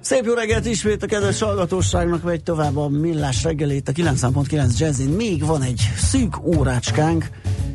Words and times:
Szép 0.00 0.24
jó 0.24 0.34
reggelt 0.34 0.66
ismét 0.66 1.02
a 1.02 1.06
kedves 1.06 1.40
hallgatóságnak, 1.40 2.22
vagy 2.22 2.42
tovább 2.42 2.76
a 2.76 2.88
millás 2.88 3.42
reggelét 3.42 3.88
a 3.88 3.92
9.9 3.92 4.78
Jazzin. 4.78 5.08
Még 5.08 5.46
van 5.46 5.62
egy 5.62 5.90
szűk 5.96 6.44
órácskánk, 6.44 7.30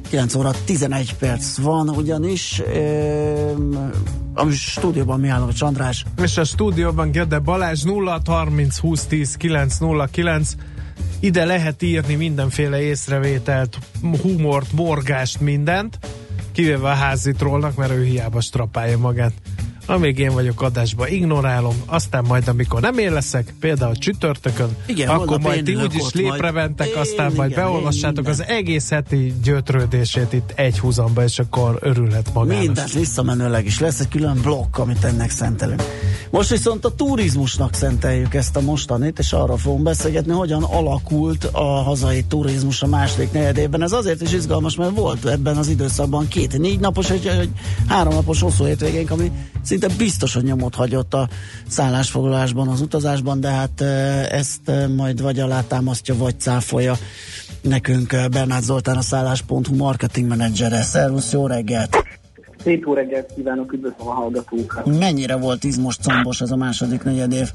9 0.10 0.36
óra 0.36 0.52
11 0.66 1.16
perc 1.16 1.58
van 1.58 1.90
ugyanis. 1.90 2.62
a 4.34 4.50
stúdióban 4.50 5.20
mi 5.20 5.28
állom, 5.28 5.52
Csandrás. 5.52 6.06
És 6.22 6.38
a 6.38 6.44
stúdióban 6.44 7.12
Gede 7.12 7.40
Balázs 7.40 7.84
0 7.84 8.22
30 8.26 8.78
20 8.78 9.06
10 9.06 9.36
9 9.36 9.78
0 9.78 10.06
9 10.06 10.56
ide 11.20 11.46
lehet 11.46 11.82
írni 11.82 12.16
mindenféle 12.16 12.82
észrevételt, 12.82 13.78
humort, 14.22 14.72
morgást, 14.72 15.40
mindent, 15.40 16.00
kivéve 16.52 16.90
a 16.90 16.94
házitrónak, 16.94 17.76
mert 17.76 17.92
ő 17.92 18.04
hiába 18.04 18.42
strapálja 18.42 18.98
magát 18.98 19.34
amíg 19.86 20.20
én 20.20 20.34
vagyok 20.34 20.62
adásba, 20.62 21.08
ignorálom, 21.08 21.76
aztán 21.86 22.24
majd 22.28 22.48
amikor 22.48 22.82
nem 22.82 22.98
én 22.98 23.14
leszek, 23.14 23.54
például 23.60 23.96
csütörtökön, 23.96 24.78
igen, 24.86 25.10
akkor 25.10 25.40
majd 25.40 25.64
ti 25.64 25.76
úgyis 25.76 26.12
lépreventek, 26.14 26.88
majd, 26.88 27.08
aztán 27.08 27.30
én, 27.30 27.36
majd 27.36 27.52
igen, 27.52 27.64
beolvassátok 27.64 28.28
az 28.28 28.44
egész 28.48 28.90
heti 28.90 29.34
gyötrődését 29.44 30.34
itt 30.34 30.52
egy 30.56 30.80
húzamba, 30.80 31.24
és 31.24 31.40
akkor 31.40 31.78
örülhet 31.82 32.34
magának. 32.34 32.64
Mindent 32.64 32.94
visszamenőleg 32.94 33.66
is 33.66 33.80
lesz 33.80 34.00
egy 34.00 34.08
külön 34.08 34.40
blokk, 34.42 34.78
amit 34.78 35.04
ennek 35.04 35.30
szentelünk. 35.30 35.84
Most 36.30 36.50
viszont 36.50 36.86
a 36.86 36.96
turizmusnak 36.96 37.74
szenteljük 37.74 38.34
ezt 38.34 38.56
a 38.56 38.62
mostanit, 38.62 39.20
és 39.20 39.34
arra 39.34 39.58
fogunk 39.58 39.84
beszélgetni, 39.84 40.32
hogyan 40.32 40.64
alakult 40.64 41.44
a 41.44 41.64
hazai 41.64 42.24
turizmus 42.24 42.82
a 42.82 42.88
második 42.88 43.32
negyedében. 43.32 43.82
Ez 43.82 43.92
azért 43.92 44.22
is 44.22 44.34
izgalmas, 44.34 44.76
mert 44.76 44.96
volt 44.96 45.26
ebben 45.26 45.58
az 45.58 45.68
időszakban 45.68 46.28
két 46.28 46.58
négy 46.58 46.80
napos, 46.80 47.10
egy, 47.10 47.28
egy 47.28 47.50
három 47.88 48.14
napos 48.14 48.42
hosszú 48.42 48.66
hétvégénk, 48.66 49.12
ami 49.12 49.32
szinte 49.80 49.96
biztos, 49.98 50.34
hogy 50.34 50.44
nyomot 50.44 50.76
hagyott 50.76 51.14
a 51.14 51.28
szállásfoglalásban, 51.68 52.68
az 52.68 52.82
utazásban, 52.82 53.40
de 53.40 53.50
hát 53.50 53.82
ezt 54.32 54.72
majd 54.96 55.22
vagy 55.22 55.40
alátámasztja, 55.40 56.16
vagy 56.16 56.40
cáfolja 56.40 56.96
nekünk 57.62 58.16
Bernát 58.32 58.64
Zoltán, 58.64 58.98
a 58.98 59.02
szállás.hu 59.02 59.76
marketing 59.76 60.28
menedzsere. 60.28 60.82
Szervusz, 60.82 61.32
jó 61.32 61.48
reggelt! 61.48 62.04
Szép 62.64 62.84
jó 62.86 62.94
reggelt 62.94 63.34
kívánok, 63.36 63.74
üdvözlöm 63.74 64.08
a 64.08 64.14
hallgatókat! 64.14 64.86
Mennyire 65.00 65.36
volt 65.36 65.64
izmos 65.64 65.98
combos 65.98 66.42
ez 66.42 66.52
a 66.52 66.56
második 66.56 67.04
negyed 67.04 67.32
év? 67.32 67.52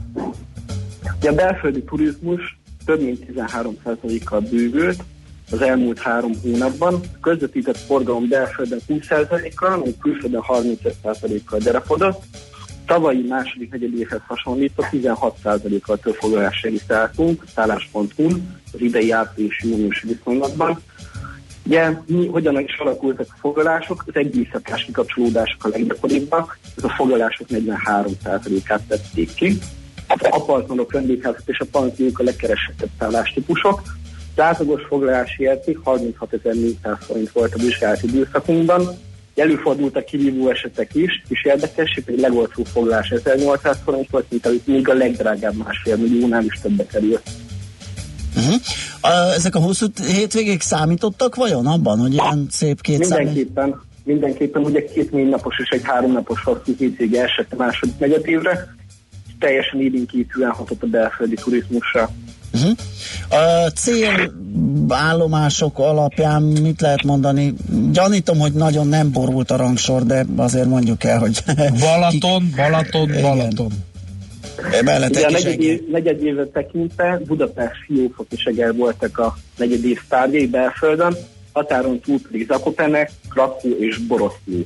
A 1.22 1.32
belföldi 1.34 1.82
turizmus 1.82 2.58
több 2.84 3.02
mint 3.02 3.26
13%-kal 3.32 4.40
bővült, 4.40 5.04
az 5.50 5.62
elmúlt 5.62 5.98
három 5.98 6.32
hónapban. 6.42 7.00
Közvetített 7.20 7.78
forgalom 7.78 8.28
belföldön 8.28 8.80
20%-kal, 8.88 9.76
még 9.76 9.98
külföldön 9.98 10.42
35%-kal 10.48 11.58
derapodott. 11.58 12.22
Tavalyi 12.86 13.26
második 13.28 13.70
negyedévhez 13.70 14.20
hasonlítva 14.26 14.86
16%-kal 14.92 15.96
több 15.96 16.14
foglalást 16.14 16.62
regisztráltunk 16.62 17.44
szállás.hu 17.54 18.28
az 18.72 18.80
idei 18.80 19.10
április-júniusi 19.10 20.06
viszonylatban. 20.06 20.80
Ugye, 21.66 21.90
mi, 22.06 22.26
hogyan 22.26 22.58
is 22.60 22.78
alakultak 22.78 23.26
a 23.30 23.36
foglalások? 23.40 24.04
Az 24.06 24.16
egészszakás 24.16 24.84
kikapcsolódások 24.84 25.64
a 25.64 25.68
leggyakoribbak, 25.68 26.58
ez 26.76 26.84
a 26.84 26.88
foglalások 26.88 27.46
43%-át 27.50 28.82
tették 28.88 29.34
ki. 29.34 29.58
A 30.08 30.28
apartmanok, 30.30 30.92
vendégházak 30.92 31.42
és 31.44 31.58
a 31.58 31.66
panziók 31.70 32.18
a 32.18 32.22
legkeresettebb 32.22 32.88
szállástípusok, 32.98 33.82
az 34.40 34.46
átlagos 34.46 34.82
foglalási 34.88 35.42
érték 35.42 35.78
36.400 35.84 36.96
forint 37.00 37.32
volt 37.32 37.54
a 37.54 37.58
vizsgálati 37.58 38.06
időszakunkban. 38.06 38.88
Előfordultak 39.34 40.04
kirívó 40.04 40.48
esetek 40.48 40.94
is, 40.94 41.22
és 41.28 41.44
érdekes, 41.44 42.00
hogy 42.04 42.14
a 42.16 42.20
legolcsóbb 42.20 42.66
foglalás 42.66 43.10
1800 43.10 43.78
forint 43.84 44.10
volt, 44.10 44.24
mint 44.28 44.46
amit 44.46 44.66
még 44.66 44.88
a 44.88 44.94
legdrágább 44.94 45.54
másfél 45.54 45.96
milliónál 45.96 46.44
is 46.44 46.58
többe 46.62 46.86
került. 46.86 47.22
Uh-huh. 48.36 48.54
Uh, 49.02 49.34
ezek 49.34 49.54
a 49.54 49.58
hosszú 49.58 49.86
hétvégék 50.06 50.60
számítottak 50.60 51.34
vajon 51.34 51.66
abban, 51.66 51.98
hogy 51.98 52.12
ilyen 52.12 52.46
szép 52.50 52.80
két 52.80 52.98
Mindenképpen, 52.98 53.70
számít? 53.70 53.76
mindenképpen 54.04 54.62
ugye 54.62 54.84
két 54.84 55.12
négy 55.12 55.28
napos 55.28 55.58
és 55.58 55.68
egy 55.68 55.82
három 55.82 56.12
napos 56.12 56.42
hosszú 56.42 56.74
hétvége 56.78 57.22
esett 57.22 57.52
a 57.52 57.56
második 57.56 57.98
negyedévre, 57.98 58.74
teljesen 59.38 59.80
élénkítően 59.80 60.50
hatott 60.50 60.82
a 60.82 60.86
belföldi 60.86 61.34
turizmusra. 61.34 62.10
Uh-huh. 62.52 62.70
A 63.28 63.70
célállomások 63.70 65.78
alapján 65.78 66.42
mit 66.42 66.80
lehet 66.80 67.02
mondani? 67.02 67.54
Gyanítom, 67.92 68.38
hogy 68.38 68.52
nagyon 68.52 68.88
nem 68.88 69.10
borult 69.10 69.50
a 69.50 69.56
rangsor, 69.56 70.06
de 70.06 70.26
azért 70.36 70.68
mondjuk 70.68 71.04
el, 71.04 71.18
hogy... 71.18 71.42
Balaton, 71.80 72.52
Balaton, 72.56 73.10
Balaton. 73.20 73.72
Mellett 74.84 75.10
Ugye 75.10 75.26
a 75.26 75.30
negyed, 75.30 75.60
év, 75.60 75.80
negyed 75.90 76.22
évet 76.22 76.48
tekintve 76.48 77.20
Budapest, 77.26 77.74
Fiófok 77.86 78.26
és 78.30 78.44
Eger 78.44 78.74
voltak 78.74 79.18
a 79.18 79.36
negyed 79.56 79.84
év 79.84 80.00
tárgyai 80.08 80.46
belföldön, 80.46 81.16
határon 81.52 82.00
túl 82.00 82.20
pedig 82.20 82.46
Zakopenek, 82.46 83.10
Krakó 83.28 83.76
és 83.78 83.98
Boroszló. 83.98 84.62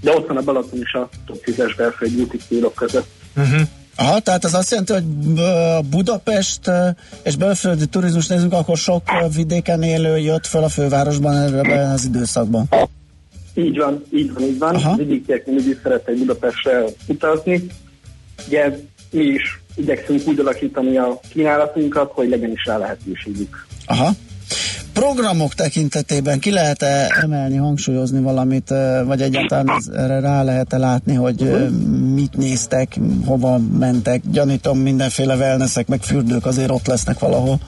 De 0.00 0.10
ott 0.10 0.26
van 0.26 0.36
a 0.36 0.42
Balaton 0.42 0.80
is 0.80 0.92
a 0.92 1.08
top 1.26 1.42
10-es 1.44 1.74
belföldi 1.76 2.20
úti 2.20 2.36
célok 2.36 2.74
között. 2.74 3.08
Uh-huh. 3.36 3.60
Aha, 4.00 4.20
tehát 4.20 4.44
az 4.44 4.54
azt 4.54 4.70
jelenti, 4.70 4.92
hogy 4.92 5.04
Budapest 5.90 6.70
és 7.22 7.36
belföldi 7.36 7.86
turizmus 7.86 8.26
nézünk, 8.26 8.52
akkor 8.52 8.76
sok 8.76 9.02
vidéken 9.34 9.82
élő 9.82 10.18
jött 10.18 10.46
fel 10.46 10.62
a 10.62 10.68
fővárosban 10.68 11.36
ebben 11.36 11.90
az 11.90 12.04
időszakban. 12.04 12.68
Így 13.54 13.78
van, 13.78 14.04
így 14.12 14.32
van, 14.32 14.42
így 14.42 14.58
van. 14.58 14.74
Aha. 14.74 14.96
Vidékiek 14.96 15.46
mindig 15.46 15.78
szeretnek 15.82 16.16
Budapestre 16.16 16.84
utazni. 17.06 17.66
Ugye 18.46 18.78
mi 19.10 19.22
is 19.22 19.62
igyekszünk 19.74 20.26
úgy 20.26 20.38
alakítani 20.38 20.96
a 20.96 21.20
kínálatunkat, 21.28 22.12
hogy 22.12 22.28
legyen 22.28 22.50
is 22.50 22.64
rá 22.64 22.76
lehetőségük. 22.76 23.66
Aha 23.86 24.14
programok 25.00 25.54
tekintetében 25.54 26.38
ki 26.38 26.50
lehet-e 26.50 27.20
emelni, 27.22 27.56
hangsúlyozni 27.56 28.22
valamit, 28.22 28.68
vagy 29.04 29.22
egyáltalán 29.22 29.82
erre 29.96 30.20
rá 30.20 30.42
lehet-e 30.42 30.78
látni, 30.78 31.14
hogy 31.14 31.68
mit 32.14 32.36
néztek, 32.36 32.98
hova 33.26 33.58
mentek? 33.78 34.20
Gyanítom, 34.30 34.78
mindenféle 34.78 35.36
wellnessek, 35.36 35.88
meg 35.88 36.02
fürdők 36.02 36.46
azért 36.46 36.70
ott 36.70 36.86
lesznek 36.86 37.18
valahol. 37.18 37.58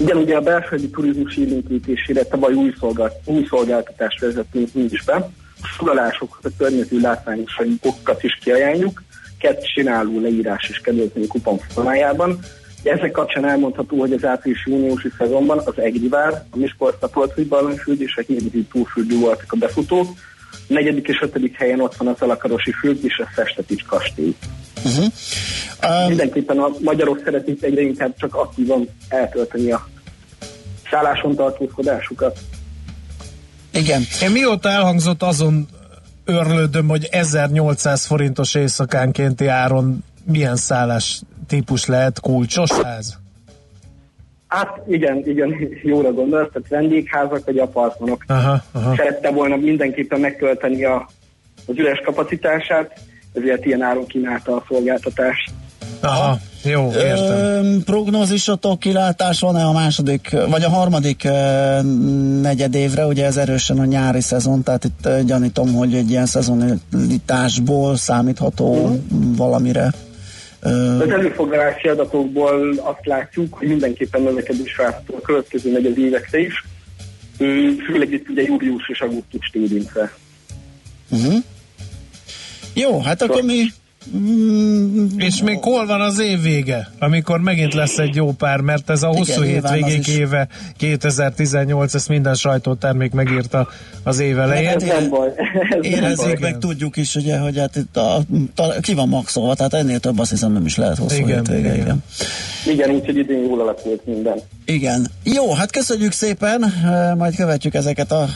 Igen, 0.00 0.16
ugye 0.16 0.36
a 0.36 0.40
belföldi 0.40 0.90
turizmus 0.90 1.36
élénkítésére 1.36 2.22
tavaly 2.22 2.52
új, 2.52 2.74
szolgált, 2.80 3.14
új 3.24 3.46
szolgáltatást 3.48 4.20
vezettünk 4.20 4.68
mi 4.72 4.82
is 4.90 5.04
be. 5.04 5.14
A 5.62 5.68
foglalásokat, 5.76 6.44
a 6.44 6.50
környező 6.58 7.00
látványosokat 7.00 8.22
is 8.22 8.38
kiajánljuk, 8.42 9.02
kettő 9.38 9.64
csináló 9.74 10.20
leírás 10.20 10.68
és 10.68 10.78
kedvezmény 10.78 11.26
kupon 11.26 11.58
formájában 11.68 12.38
ezek 12.82 13.10
kapcsán 13.10 13.48
elmondható, 13.48 13.98
hogy 13.98 14.12
az 14.12 14.24
április-júniusi 14.24 15.08
szezonban 15.18 15.58
az 15.64 15.78
Egrivár, 15.78 16.44
a 16.50 16.56
Miskolc 16.56 16.98
Tapolcai 16.98 17.44
Barlangfüld 17.44 18.00
és 18.00 18.16
a 18.16 18.22
Hírvízi 18.26 18.66
túlfürdő 18.72 19.18
voltak 19.18 19.52
a 19.52 19.56
befutók. 19.56 20.08
A 20.52 20.72
negyedik 20.72 21.08
és 21.08 21.18
ötödik 21.20 21.56
helyen 21.56 21.80
ott 21.80 21.96
van 21.96 22.08
az 22.08 22.20
Alakarosi 22.20 22.72
füld 22.72 23.04
és 23.04 23.18
a 23.18 23.28
Festetics 23.34 23.84
kastély. 23.84 24.34
Uh-huh. 24.84 25.04
Um, 25.82 26.08
Mindenképpen 26.08 26.58
a 26.58 26.68
magyarok 26.80 27.20
szeretik 27.24 27.62
egyre 27.62 27.80
inkább 27.80 28.14
csak 28.18 28.34
aktívan 28.34 28.88
eltölteni 29.08 29.72
a 29.72 29.88
szálláson 30.90 31.34
tartózkodásukat. 31.34 32.38
Igen. 33.72 34.02
Én 34.22 34.30
mióta 34.30 34.68
elhangzott 34.68 35.22
azon 35.22 35.68
örlődöm, 36.24 36.88
hogy 36.88 37.08
1800 37.10 38.06
forintos 38.06 38.54
éjszakánkénti 38.54 39.46
áron 39.46 40.04
milyen 40.24 40.56
szállás 40.56 41.22
típus 41.46 41.86
lehet 41.86 42.20
kulcsos 42.20 42.72
ház? 42.72 43.18
Hát 44.50 44.80
igen, 44.88 45.22
igen, 45.26 45.54
jóra 45.82 46.12
gondolsz, 46.12 46.48
tehát 46.52 46.68
vendégházak 46.68 47.44
vagy 47.44 47.58
apartmanok. 47.58 48.24
Aha, 48.26 48.62
aha. 48.72 48.96
Szerette 48.96 49.30
volna 49.30 49.56
mindenképpen 49.56 50.20
megtölteni 50.20 50.84
a, 50.84 51.08
az 51.66 51.78
üres 51.78 52.00
kapacitását, 52.04 53.00
ezért 53.32 53.64
ilyen 53.64 53.82
áron 53.82 54.06
kínálta 54.06 54.56
a 54.56 54.64
szolgáltatást. 54.68 55.50
Aha, 56.00 56.38
jó, 56.64 56.90
értem. 56.92 57.36
Ö, 57.36 57.76
prognózisotok, 57.84 58.78
kilátás 58.78 59.40
van-e 59.40 59.64
a 59.64 59.72
második, 59.72 60.36
vagy 60.50 60.62
a 60.62 60.70
harmadik 60.70 61.24
ö, 61.24 61.80
negyed 62.40 62.74
évre, 62.74 63.06
ugye 63.06 63.24
ez 63.24 63.36
erősen 63.36 63.78
a 63.78 63.84
nyári 63.84 64.20
szezon, 64.20 64.62
tehát 64.62 64.84
itt 64.84 65.06
ö, 65.06 65.22
gyanítom, 65.24 65.74
hogy 65.74 65.94
egy 65.94 66.10
ilyen 66.10 66.26
szezonitásból 66.26 67.96
számítható 67.96 68.74
uh-huh. 68.74 69.36
valamire 69.36 69.92
Az 70.62 71.10
előfoglalási 71.10 71.88
adatokból 71.88 72.74
azt 72.76 73.06
látjuk, 73.06 73.54
hogy 73.54 73.68
mindenképpen 73.68 74.22
növekedés 74.22 74.76
várható 74.76 75.16
a 75.16 75.20
következő 75.20 75.72
negyed 75.72 75.98
évekre 75.98 76.38
is, 76.38 76.64
főleg 77.86 78.12
itt 78.12 78.28
ugye 78.28 78.42
július 78.42 78.88
és 78.88 79.00
augusztus 79.00 79.50
érintve. 79.52 80.12
Uh-huh. 81.10 81.42
Jó, 82.74 83.00
hát 83.00 83.22
akkor 83.22 83.42
mi 83.42 83.66
Mm, 84.16 85.06
és 85.16 85.42
még 85.42 85.58
hol 85.62 85.86
van 85.86 86.00
az 86.00 86.18
év 86.18 86.42
vége, 86.42 86.90
amikor 86.98 87.40
megint 87.40 87.74
lesz 87.74 87.98
egy 87.98 88.14
jó 88.14 88.32
pár, 88.32 88.60
mert 88.60 88.90
ez 88.90 89.02
a 89.02 89.06
hosszú 89.06 89.42
hétvégék 89.42 90.08
éve 90.08 90.48
2018, 90.76 91.94
ezt 91.94 92.08
minden 92.08 92.34
sajtótermék 92.34 93.12
megírta 93.12 93.68
az 94.02 94.18
év 94.18 94.38
elején. 94.38 94.68
Ez 94.68 94.82
nem 94.82 95.08
baj. 95.08 95.28
Érezzük 95.80 96.38
meg, 96.38 96.58
tudjuk 96.58 96.96
is, 96.96 97.14
ugye, 97.14 97.38
hogy 97.38 97.58
hát 97.58 97.76
itt 97.76 97.96
a, 97.96 98.16
a, 98.56 98.80
ki 98.80 98.94
van 98.94 99.08
maxolva, 99.08 99.54
tehát 99.54 99.74
ennél 99.74 99.98
több 99.98 100.18
azt 100.18 100.30
hiszem 100.30 100.52
nem 100.52 100.66
is 100.66 100.76
lehet 100.76 100.98
hosszú 100.98 101.16
igen, 101.16 101.36
hétvége. 101.36 101.74
Igen, 101.74 101.76
igen. 101.76 102.02
igen 102.66 102.90
úgyhogy 102.90 103.16
idén 103.16 103.42
jól 103.42 103.60
alakult 103.60 104.06
minden. 104.06 104.40
Igen. 104.64 105.06
Jó, 105.22 105.52
hát 105.52 105.70
köszönjük 105.70 106.12
szépen, 106.12 106.74
majd 107.18 107.36
követjük 107.36 107.74
ezeket 107.74 108.12
a 108.12 108.28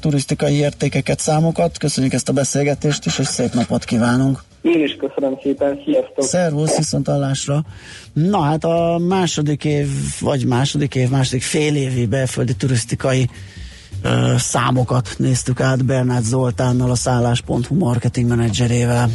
turisztikai 0.00 0.54
értékeket, 0.54 1.18
számokat, 1.18 1.78
köszönjük 1.78 2.12
ezt 2.12 2.28
a 2.28 2.32
beszélgetést 2.32 3.06
is, 3.06 3.18
és 3.18 3.26
szép 3.26 3.52
napot 3.52 3.84
kívánunk. 3.84 4.42
Én 4.62 4.82
is 4.82 4.96
köszönöm 4.96 5.38
szépen, 5.42 5.80
sziasztok! 5.84 6.24
Szervusz, 6.24 6.76
viszontalásra! 6.76 7.64
Na 8.12 8.40
hát 8.40 8.64
a 8.64 8.98
második 9.08 9.64
év, 9.64 9.88
vagy 10.20 10.46
második 10.46 10.94
év, 10.94 11.10
második 11.10 11.42
fél 11.42 11.76
évi 11.76 12.06
belföldi 12.06 12.56
turisztikai 12.56 13.28
ö, 14.02 14.34
számokat 14.38 15.14
néztük 15.18 15.60
át 15.60 15.84
Bernát 15.84 16.22
Zoltánnal, 16.22 16.90
a 16.90 16.94
szállás.hu 16.94 17.74
marketing 17.76 18.28
menedzserével. 18.28 19.08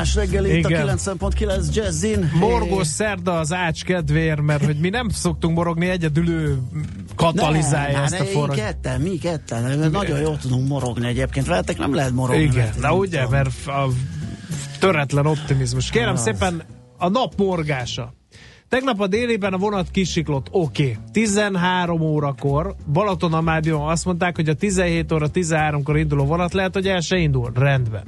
Millás 0.00 0.14
reggeli, 0.14 0.58
itt 0.58 0.64
a 0.64 0.68
9.9 0.68 1.74
Jazzin. 1.74 2.30
Morgós 2.34 2.86
szerda 2.86 3.38
az 3.38 3.52
ács 3.52 3.84
kedvér, 3.84 4.38
mert 4.38 4.64
hogy 4.64 4.76
mi 4.76 4.88
nem 4.88 5.08
szoktunk 5.08 5.56
morogni, 5.56 5.88
egyedül 5.88 6.28
ő 6.28 6.58
katalizálja 7.16 7.96
ne, 7.98 8.02
ezt 8.02 8.12
ne, 8.12 8.18
a 8.18 8.24
forró. 8.24 8.52
Mi 8.52 8.58
ketten, 8.58 9.00
mi 9.00 9.18
ketten, 9.18 9.90
nagyon 9.90 10.20
jól 10.20 10.36
tudunk 10.36 10.68
morogni 10.68 11.06
egyébként, 11.06 11.46
veletek 11.46 11.78
nem 11.78 11.94
lehet 11.94 12.12
morogni. 12.12 12.42
Igen, 12.42 12.72
na 12.80 12.94
ugye, 12.94 13.28
mert 13.28 13.66
a 13.66 13.88
töretlen 14.78 15.26
optimizmus. 15.26 15.90
Kérem 15.90 16.14
ah, 16.14 16.18
szépen, 16.18 16.62
a 16.98 17.08
nap 17.08 17.32
morgása. 17.36 18.12
Tegnap 18.68 19.00
a 19.00 19.06
délében 19.06 19.52
a 19.52 19.58
vonat 19.58 19.90
kisiklott, 19.90 20.46
oké. 20.50 20.82
Okay. 20.82 20.96
13 21.12 22.00
órakor 22.00 22.74
Balaton 22.92 23.48
azt 23.68 24.04
mondták, 24.04 24.36
hogy 24.36 24.48
a 24.48 24.54
17 24.54 25.12
óra 25.12 25.28
13-kor 25.34 25.98
induló 25.98 26.24
vonat 26.24 26.52
lehet, 26.52 26.74
hogy 26.74 26.86
el 26.86 27.00
se 27.00 27.16
indul. 27.16 27.50
Rendben. 27.54 28.04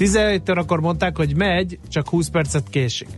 17 0.00 0.48
akkor 0.48 0.80
mondták, 0.80 1.16
hogy 1.16 1.36
megy, 1.36 1.78
csak 1.88 2.08
20 2.08 2.28
percet 2.28 2.68
késik. 2.70 3.08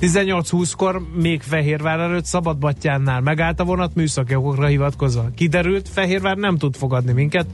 18-20-kor 0.00 1.02
még 1.14 1.42
Fehérvár 1.42 1.98
előtt 2.00 2.24
Szabadbattyánnál 2.24 3.20
megállt 3.20 3.60
a 3.60 3.64
vonat 3.64 3.94
műszaki 3.94 4.34
okokra 4.34 4.66
hivatkozva. 4.66 5.30
Kiderült, 5.34 5.88
Fehérvár 5.88 6.36
nem 6.36 6.56
tud 6.56 6.76
fogadni 6.76 7.12
minket, 7.12 7.46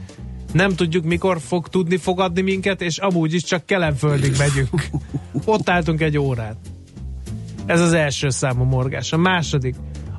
nem 0.53 0.75
tudjuk 0.75 1.03
mikor 1.03 1.39
fog 1.39 1.67
tudni 1.67 1.97
fogadni 1.97 2.41
minket, 2.41 2.81
és 2.81 2.97
amúgy 2.97 3.33
is 3.33 3.43
csak 3.43 3.65
kelemföldig 3.65 4.35
megyünk. 4.37 4.85
Ott 5.45 5.69
álltunk 5.69 6.01
egy 6.01 6.17
órát. 6.17 6.57
Ez 7.65 7.81
az 7.81 7.93
első 7.93 8.29
számú 8.29 8.63
morgás. 8.63 9.13
A 9.13 9.17
második. 9.17 9.75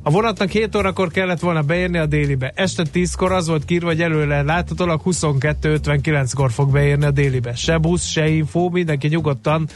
A 0.07 0.11
vonatnak 0.11 0.51
7 0.51 0.77
órakor 0.77 1.11
kellett 1.11 1.41
volna 1.41 1.63
beérni 1.63 1.99
a 1.99 2.07
délibe. 2.07 2.53
Este 2.55 2.83
10-kor 2.93 3.33
az 3.33 3.49
volt 3.49 3.65
kírva, 3.65 3.87
hogy 3.87 4.01
előre 4.01 4.43
láthatólag 4.43 5.01
22.59-kor 5.05 6.51
fog 6.53 6.73
beérni 6.73 7.05
a 7.05 7.11
délibe. 7.11 7.55
Se 7.55 7.79
busz, 7.79 8.05
se 8.05 8.29
info, 8.29 8.69
mindenki 8.69 9.09
nyugodtan 9.09 9.69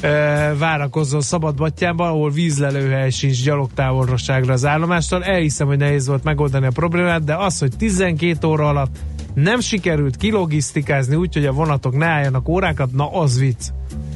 e, 0.00 0.08
várakozzon 0.54 1.20
Szabadbattyánban, 1.20 2.08
ahol 2.08 2.30
vízlelőhely 2.30 3.10
sincs 3.10 3.44
gyalogtávolságra 3.44 4.52
az 4.52 4.64
állomástól. 4.64 5.24
Elhiszem, 5.24 5.66
hogy 5.66 5.78
nehéz 5.78 6.06
volt 6.06 6.24
megoldani 6.24 6.66
a 6.66 6.70
problémát, 6.70 7.24
de 7.24 7.34
az, 7.34 7.58
hogy 7.58 7.76
12 7.76 8.46
óra 8.46 8.68
alatt 8.68 8.96
nem 9.34 9.60
sikerült 9.60 10.16
kilogisztikázni 10.16 11.16
úgy, 11.16 11.34
hogy 11.34 11.46
a 11.46 11.52
vonatok 11.52 11.96
ne 11.96 12.06
álljanak 12.06 12.48
órákat, 12.48 12.92
na 12.92 13.12
az 13.12 13.38
vicc 13.38 13.68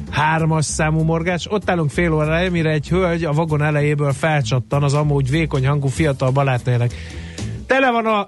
hármas 0.09 0.65
számú 0.65 1.01
morgás. 1.01 1.47
Ott 1.49 1.69
állunk 1.69 1.89
fél 1.89 2.13
órára, 2.13 2.49
mire 2.51 2.69
egy 2.69 2.89
hölgy 2.89 3.23
a 3.23 3.33
vagon 3.33 3.63
elejéből 3.63 4.13
felcsattan 4.13 4.83
az 4.83 4.93
amúgy 4.93 5.29
vékony 5.29 5.67
hangú 5.67 5.87
fiatal 5.87 6.31
barátnőnek. 6.31 6.93
Tele 7.65 7.91
van 7.91 8.05
a... 8.05 8.27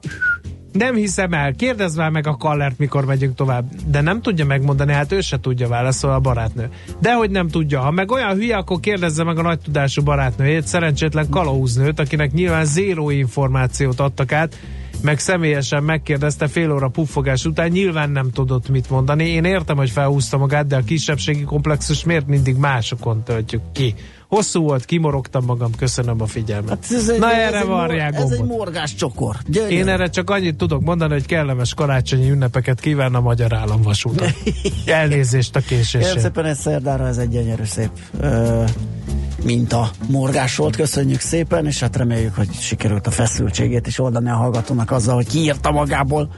Nem 0.71 0.95
hiszem 0.95 1.33
el, 1.33 1.53
kérdezd 1.53 1.97
már 1.97 2.09
meg 2.09 2.27
a 2.27 2.35
kallert, 2.37 2.77
mikor 2.77 3.05
megyünk 3.05 3.35
tovább. 3.35 3.65
De 3.87 4.01
nem 4.01 4.21
tudja 4.21 4.45
megmondani, 4.45 4.93
hát 4.93 5.11
ő 5.11 5.21
se 5.21 5.39
tudja 5.39 5.67
válaszol 5.67 6.11
a 6.11 6.19
barátnő. 6.19 6.69
De 6.99 7.13
hogy 7.13 7.29
nem 7.31 7.47
tudja, 7.47 7.79
ha 7.79 7.91
meg 7.91 8.11
olyan 8.11 8.33
hülye, 8.33 8.57
akkor 8.57 8.79
kérdezze 8.79 9.23
meg 9.23 9.37
a 9.37 9.41
nagy 9.41 9.59
tudású 9.59 10.03
barátnőjét, 10.03 10.67
szerencsétlen 10.67 11.29
kalauznőt, 11.29 11.99
akinek 11.99 12.31
nyilván 12.31 12.65
zéró 12.65 13.09
információt 13.09 13.99
adtak 13.99 14.31
át, 14.31 14.57
meg 15.01 15.19
személyesen 15.19 15.83
megkérdezte 15.83 16.47
fél 16.47 16.71
óra 16.71 16.87
puffogás 16.87 17.45
után, 17.45 17.69
nyilván 17.69 18.09
nem 18.09 18.31
tudott 18.31 18.69
mit 18.69 18.89
mondani. 18.89 19.27
Én 19.27 19.43
értem, 19.43 19.77
hogy 19.77 19.89
felhúzta 19.89 20.37
magát, 20.37 20.67
de 20.67 20.75
a 20.75 20.83
kisebbségi 20.83 21.43
komplexus 21.43 22.03
miért 22.03 22.27
mindig 22.27 22.55
másokon 22.55 23.23
töltjük 23.23 23.61
ki? 23.71 23.95
Hosszú 24.27 24.61
volt, 24.61 24.85
kimorogtam 24.85 25.45
magam, 25.45 25.71
köszönöm 25.77 26.21
a 26.21 26.25
figyelmet. 26.25 26.69
Hát 26.69 26.85
ez 26.91 27.09
egy, 27.09 27.19
Na 27.19 27.31
ez 27.31 27.53
erre 27.53 27.63
varják 27.63 28.15
Ez 28.15 28.31
egy 28.31 28.43
morgás 28.43 28.95
csokor. 28.95 29.35
Gyönyör. 29.47 29.71
Én 29.71 29.87
erre 29.87 30.09
csak 30.09 30.29
annyit 30.29 30.55
tudok 30.55 30.81
mondani, 30.81 31.13
hogy 31.13 31.25
kellemes 31.25 31.73
karácsonyi 31.73 32.29
ünnepeket 32.29 32.79
kíván 32.79 33.15
a 33.15 33.21
Magyar 33.21 33.53
Államvasúton. 33.53 34.27
Elnézést 34.85 35.55
a 35.55 35.59
késésért. 35.59 36.03
Kérem 36.03 36.19
szépen 36.19 36.45
egy 36.45 36.55
szerdára, 36.55 37.07
ez 37.07 37.17
egy 37.17 37.29
gyönyörű 37.29 37.63
szép 37.63 37.89
uh, 39.47 39.55
minta 39.55 39.89
morgás 40.07 40.55
volt. 40.55 40.75
Köszönjük 40.75 41.19
szépen, 41.19 41.65
és 41.65 41.79
hát 41.79 41.95
reméljük, 41.95 42.35
hogy 42.35 42.53
sikerült 42.53 43.07
a 43.07 43.11
feszültségét 43.11 43.87
is 43.87 43.99
oldani 43.99 44.29
a 44.29 44.35
hallgatónak 44.35 44.91
azzal, 44.91 45.15
hogy 45.15 45.27
kiírta 45.27 45.71
magából 45.71 46.29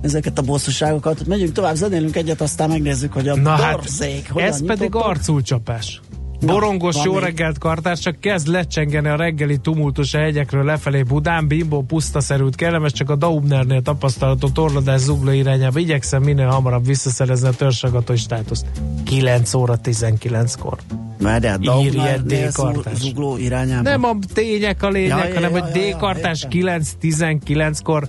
ezeket 0.00 0.38
a 0.38 0.42
bosszúságokat. 0.42 1.26
Megyünk 1.26 1.52
tovább, 1.52 1.74
zenélünk 1.74 2.16
egyet, 2.16 2.40
aztán 2.40 2.68
megnézzük, 2.68 3.12
hogy 3.12 3.28
a 3.28 3.36
Na 3.36 3.56
borzék 3.72 4.26
hát, 4.26 4.38
Ez 4.38 4.64
pedig 4.64 4.94
arculcsapás. 4.94 6.00
Borongos 6.46 6.96
Na, 6.96 7.02
jó 7.04 7.12
még. 7.12 7.22
reggelt 7.22 7.58
kartás, 7.58 7.98
csak 7.98 8.20
kezd 8.20 8.46
lecsengeni 8.46 9.08
a 9.08 9.16
reggeli 9.16 9.58
tumultus 9.58 10.14
a 10.14 10.18
hegyekről 10.18 10.64
lefelé 10.64 11.02
Budán, 11.02 11.46
Bimbo 11.46 11.82
pusztaszerült 11.82 12.54
kellemes, 12.54 12.92
csak 12.92 13.10
a 13.10 13.16
Daubnernél 13.16 13.82
tapasztalható 13.82 14.48
torlódás 14.48 15.00
zugló 15.00 15.30
irányába. 15.30 15.78
Igyekszem 15.78 16.22
minél 16.22 16.46
hamarabb 16.46 16.86
visszaszerezni 16.86 17.48
a 17.48 17.52
törzsagatói 17.52 18.16
státuszt. 18.16 18.66
9 19.04 19.54
óra 19.54 19.78
19-kor. 19.84 20.78
Mert 21.18 21.44
a 21.44 21.56
Daubnernél 21.56 22.50
zugló 22.94 23.36
irányába. 23.36 23.82
Nem 23.82 24.04
a 24.04 24.16
tények 24.34 24.82
a 24.82 24.88
lényeg, 24.88 25.18
ja, 25.18 25.26
ja, 25.26 25.34
hanem 25.34 25.56
ja, 25.56 25.62
hogy 25.62 25.76
ja, 25.76 25.94
D-kartás 25.94 26.46
9-19-kor 26.50 28.08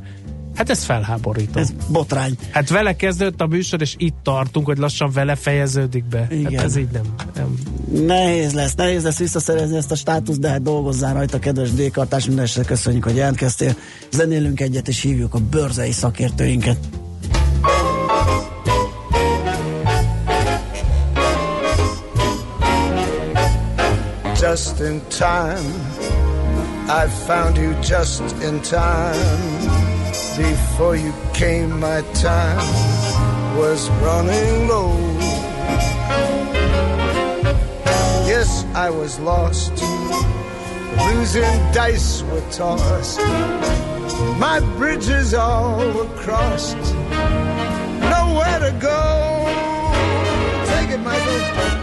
Hát 0.55 0.69
ez 0.69 0.83
felháborító. 0.83 1.59
Ez 1.59 1.69
botrány. 1.87 2.37
Hát 2.51 2.69
vele 2.69 2.95
kezdődött 2.95 3.41
a 3.41 3.47
műsor, 3.47 3.81
és 3.81 3.95
itt 3.97 4.15
tartunk, 4.23 4.65
hogy 4.65 4.77
lassan 4.77 5.11
vele 5.11 5.35
fejeződik 5.35 6.05
be. 6.05 6.19
Hát 6.19 6.31
Igen. 6.31 6.55
Hát 6.55 6.63
ez 6.63 6.75
így 6.75 6.89
nem, 6.91 7.03
nem. 7.35 7.57
Nehéz 8.05 8.53
lesz, 8.53 8.75
nehéz 8.75 9.03
lesz 9.03 9.17
visszaszerezni 9.17 9.77
ezt 9.77 9.91
a 9.91 9.95
státuszt, 9.95 10.39
de 10.39 10.49
hát 10.49 10.61
dolgozzál 10.61 11.13
rajta, 11.13 11.39
kedves 11.39 11.71
D-kartás, 11.71 12.25
mindenesetre 12.25 12.63
köszönjük, 12.63 13.03
hogy 13.03 13.15
jelentkeztél. 13.15 13.75
Zenélünk 14.11 14.59
egyet, 14.59 14.87
és 14.87 15.01
hívjuk 15.01 15.33
a 15.33 15.39
bőrzei 15.39 15.91
szakértőinket. 15.91 16.77
Just 24.41 24.79
in 24.79 25.01
time 25.09 25.93
I 26.87 27.07
found 27.25 27.57
you 27.57 27.73
just 27.81 28.21
in 28.43 28.59
time 28.61 29.82
Before 30.37 30.95
you 30.95 31.13
came, 31.33 31.79
my 31.79 32.01
time 32.15 32.57
was 33.55 33.87
running 34.01 34.67
low. 34.67 34.97
Yes, 38.25 38.65
I 38.73 38.89
was 38.89 39.19
lost. 39.19 39.73
Losing 41.05 41.71
dice 41.71 42.23
were 42.23 42.41
tossed. 42.49 43.19
My 44.39 44.59
bridges 44.77 45.35
all 45.35 45.77
were 45.93 46.09
crossed. 46.15 46.77
Nowhere 48.15 48.59
to 48.59 48.75
go. 48.81 49.45
Take 50.65 50.89
it, 50.89 50.99
Michael. 50.99 51.82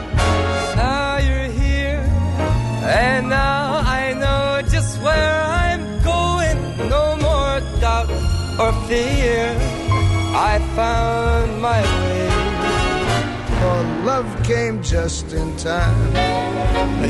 Fear, 8.91 9.55
I 10.53 10.59
found 10.75 11.63
my 11.63 11.81
way. 12.01 12.27
For 13.59 13.79
love 14.11 14.31
came 14.43 14.83
just 14.83 15.33
in 15.33 15.49
time. 15.57 16.11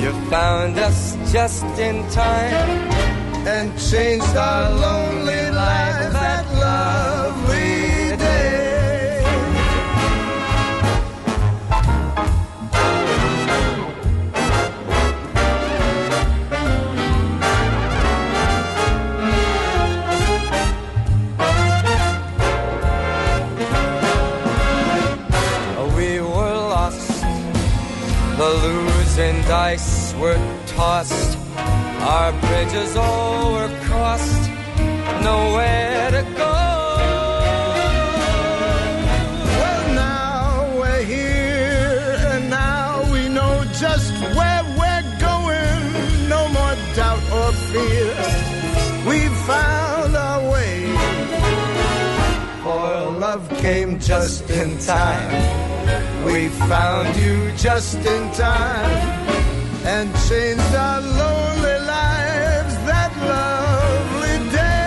You 0.02 0.12
found 0.28 0.78
us 0.78 1.16
just 1.32 1.64
in 1.88 1.96
time 2.10 2.68
and 3.56 3.66
changed 3.90 4.36
our 4.36 4.66
lonely 4.84 5.39
dice 29.50 30.14
were 30.14 30.38
tossed, 30.64 31.36
our 31.56 32.30
bridges 32.40 32.94
all 32.94 33.50
were 33.50 33.74
crossed, 33.82 34.48
nowhere 35.24 36.08
to 36.12 36.22
go. 36.42 36.56
Well, 39.58 39.84
now 40.06 40.78
we're 40.78 41.02
here, 41.02 42.16
and 42.30 42.48
now 42.48 43.02
we 43.12 43.28
know 43.28 43.64
just 43.84 44.12
where 44.38 44.62
we're 44.78 45.08
going. 45.18 45.82
No 46.28 46.42
more 46.56 46.76
doubt 46.94 47.24
or 47.38 47.50
fear. 47.70 48.14
We've 49.10 49.38
found 49.50 50.14
our 50.14 50.42
way. 50.52 50.76
For 52.62 53.18
love 53.18 53.48
came 53.58 53.98
just 53.98 54.48
in 54.48 54.78
time 54.78 55.70
we 56.24 56.48
found 56.48 57.16
you 57.16 57.50
just 57.56 57.96
in 57.96 58.30
time 58.32 59.39
and 59.84 60.10
changed 60.28 60.74
our 60.74 61.00
lonely 61.00 61.78
lives 61.86 62.74
that 62.84 63.12
lovely 63.32 64.50
day. 64.50 64.80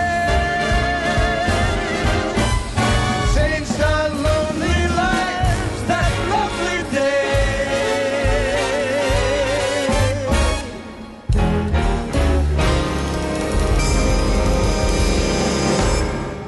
Changed 3.34 3.80
our 3.80 4.08
lonely 4.08 4.86
lives 5.02 5.82
that 5.86 6.12
lovely 6.30 6.80
day. 6.92 7.32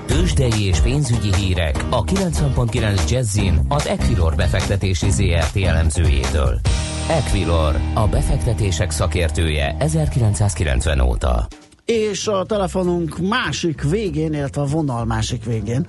Tőzsdei 0.07 0.67
és 0.67 0.81
pénzügyi 0.81 1.35
hírek 1.35 1.85
a 1.91 2.05
90.9 2.05 3.09
Jazzin 3.09 3.61
az 3.69 3.87
Equilor 3.87 4.35
befektetési 4.35 5.11
ZRT 5.11 5.57
elemzőjétől. 5.57 6.61
Equilor, 7.11 7.81
a 7.95 8.09
befektetések 8.09 8.91
szakértője 8.91 9.77
1990 9.79 11.01
óta. 11.01 11.47
és 11.85 12.27
a 12.27 12.45
telefonunk 12.45 13.19
másik 13.19 13.83
végén, 13.83 14.33
illetve 14.33 14.61
a 14.61 14.65
vonal 14.65 15.05
másik 15.05 15.45
végén 15.45 15.87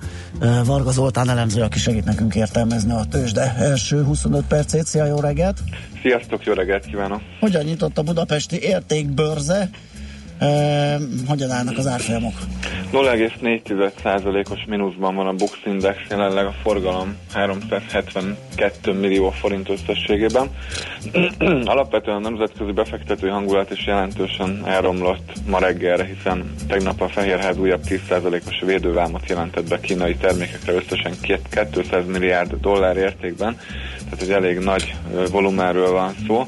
Varga 0.64 0.90
Zoltán 0.90 1.28
elemző, 1.28 1.62
aki 1.62 1.78
segít 1.78 2.04
nekünk 2.04 2.34
értelmezni 2.34 2.92
a 2.92 3.04
tőzsde 3.10 3.54
első 3.58 4.04
25 4.04 4.44
percét. 4.46 4.84
Szia, 4.84 5.04
jó 5.04 5.20
reggelt! 5.20 5.58
Sziasztok, 6.02 6.44
jó 6.44 6.52
reggelt 6.52 6.86
kívánok! 6.86 7.20
Hogyan 7.40 7.64
nyitott 7.64 7.98
a 7.98 8.02
budapesti 8.02 8.62
értékbörze? 8.62 9.70
Uh, 10.40 11.02
hogyan 11.26 11.50
állnak 11.50 11.78
az 11.78 11.86
árfolyamok? 11.86 12.32
0,4%-os 12.92 14.64
mínuszban 14.68 15.14
van 15.14 15.26
a 15.26 15.32
Bux 15.32 15.52
Index, 15.66 15.98
jelenleg 16.10 16.46
a 16.46 16.54
forgalom 16.62 17.16
372 17.32 18.92
millió 18.92 19.30
forint 19.30 19.68
összességében. 19.68 20.50
Alapvetően 21.64 22.16
a 22.16 22.20
nemzetközi 22.20 22.72
befektetői 22.72 23.30
hangulat 23.30 23.70
is 23.70 23.86
jelentősen 23.86 24.62
elromlott 24.66 25.32
ma 25.46 25.58
reggelre, 25.58 26.04
hiszen 26.04 26.54
tegnap 26.68 27.00
a 27.00 27.08
Fehérház 27.08 27.58
újabb 27.58 27.82
10%-os 27.88 28.60
védővámot 28.60 29.28
jelentett 29.28 29.68
be 29.68 29.80
kínai 29.80 30.14
termékekre 30.14 30.72
összesen 30.72 31.12
200 31.70 32.06
milliárd 32.06 32.54
dollár 32.60 32.96
értékben, 32.96 33.58
tehát 34.04 34.22
egy 34.22 34.30
elég 34.30 34.58
nagy 34.58 34.94
volumáról 35.30 35.92
van 35.92 36.14
szó 36.26 36.44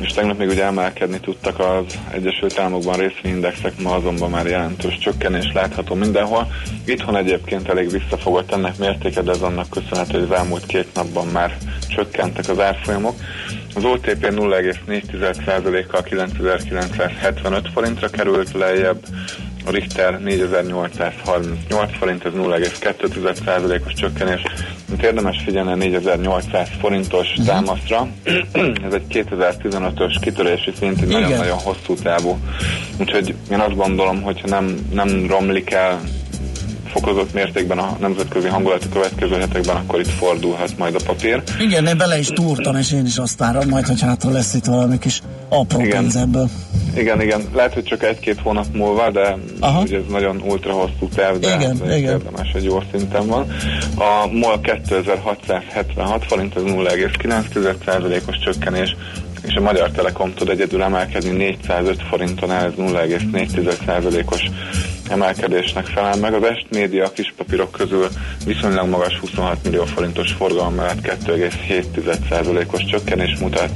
és 0.00 0.12
tegnap 0.12 0.38
még 0.38 0.48
ugye 0.48 0.64
emelkedni 0.64 1.20
tudtak 1.20 1.58
az 1.58 1.98
Egyesült 2.10 2.58
Államokban 2.58 2.96
részvényindexek, 2.96 3.80
ma 3.80 3.94
azonban 3.94 4.30
már 4.30 4.46
jelentős 4.46 4.98
csökkenés 4.98 5.52
látható 5.52 5.94
mindenhol. 5.94 6.46
Itthon 6.84 7.16
egyébként 7.16 7.68
elég 7.68 7.90
visszafogott 7.90 8.52
ennek 8.52 8.78
mértéke, 8.78 9.22
de 9.22 9.30
ez 9.30 9.40
annak 9.40 9.70
köszönhető, 9.70 10.12
hogy 10.12 10.28
az 10.30 10.38
elmúlt 10.38 10.66
két 10.66 10.94
napban 10.94 11.26
már 11.26 11.56
csökkentek 11.88 12.48
az 12.48 12.60
árfolyamok. 12.60 13.14
Az 13.74 13.84
OTP 13.84 14.26
0,4%-kal 14.30 16.02
9975 16.02 17.68
forintra 17.72 18.08
került 18.08 18.52
lejjebb, 18.52 18.98
a 19.66 19.70
Richter 19.70 20.20
4838 20.20 21.96
forint, 21.98 22.24
ez 22.24 22.32
0,2%-os 22.32 23.92
csökkenés. 23.92 24.42
Mint 24.88 25.02
érdemes 25.02 25.42
figyelni 25.44 25.72
a 25.72 25.74
4800 25.74 26.68
forintos 26.80 27.28
uh-huh. 27.30 27.46
támaszra. 27.46 28.08
ez 28.86 28.92
egy 28.92 29.04
2015-ös 29.10 30.16
kitörési 30.20 30.72
szint, 30.78 31.06
nagyon-nagyon 31.08 31.58
hosszú 31.58 31.94
távú. 31.94 32.38
Úgyhogy 32.98 33.34
én 33.50 33.60
azt 33.60 33.76
gondolom, 33.76 34.22
hogyha 34.22 34.48
nem, 34.48 34.74
nem 34.92 35.26
romlik 35.28 35.70
el 35.70 36.00
fokozott 37.00 37.32
mértékben 37.32 37.78
a 37.78 37.96
nemzetközi 38.00 38.48
hangulat 38.48 38.84
a 38.84 38.88
következő 38.92 39.34
hetekben, 39.34 39.76
akkor 39.76 40.00
itt 40.00 40.10
fordulhat 40.10 40.78
majd 40.78 40.94
a 40.94 40.98
papír. 41.06 41.42
Igen, 41.58 41.86
én 41.86 41.98
bele 41.98 42.18
is 42.18 42.26
túrtam, 42.26 42.76
és 42.76 42.92
én 42.92 43.04
is 43.04 43.16
azt 43.16 43.38
várom 43.38 43.68
majd, 43.68 43.86
hogy 43.86 44.00
hátra 44.00 44.30
lesz 44.30 44.54
itt 44.54 44.64
valami 44.64 44.98
kis 44.98 45.22
apró 45.48 45.80
igen. 45.80 46.00
pénz 46.00 46.16
ebből. 46.16 46.48
Igen, 46.96 47.20
igen. 47.20 47.40
Lehet, 47.54 47.74
hogy 47.74 47.84
csak 47.84 48.02
egy-két 48.02 48.40
hónap 48.40 48.66
múlva, 48.72 49.10
de 49.10 49.36
Aha. 49.60 49.80
ugye 49.80 49.96
ez 49.96 50.02
nagyon 50.10 50.42
ultra 50.46 50.72
hosszú 50.72 51.08
terv, 51.14 51.36
de 51.36 51.54
igen, 51.54 51.76
igen. 51.84 52.12
érdemes, 52.12 52.50
hogy 52.52 52.64
jó 52.64 52.82
szinten 52.92 53.26
van. 53.26 53.46
A 53.96 54.26
MOL 54.32 54.60
2676 54.60 56.24
forint, 56.24 56.56
ez 56.56 56.62
0,9%-os 56.62 58.38
csökkenés, 58.38 58.96
és 59.42 59.54
a 59.54 59.60
Magyar 59.60 59.90
Telekom 59.90 60.34
tud 60.34 60.48
egyedül 60.48 60.82
emelkedni 60.82 61.30
405 61.30 62.02
forinton, 62.08 62.52
ez 62.52 62.72
0,4%-os 62.78 64.42
emelkedésnek 65.10 65.86
felel 65.86 66.16
meg. 66.16 66.34
Az 66.34 66.42
Est 66.42 66.66
Média 66.70 67.04
a 67.04 67.12
kispapírok 67.12 67.70
közül 67.70 68.08
viszonylag 68.44 68.88
magas 68.88 69.18
26 69.18 69.64
millió 69.64 69.84
forintos 69.84 70.32
forgalom 70.32 70.74
mellett 70.74 71.00
2,7%-os 71.00 72.84
csökkenés 72.84 73.38
mutat, 73.40 73.70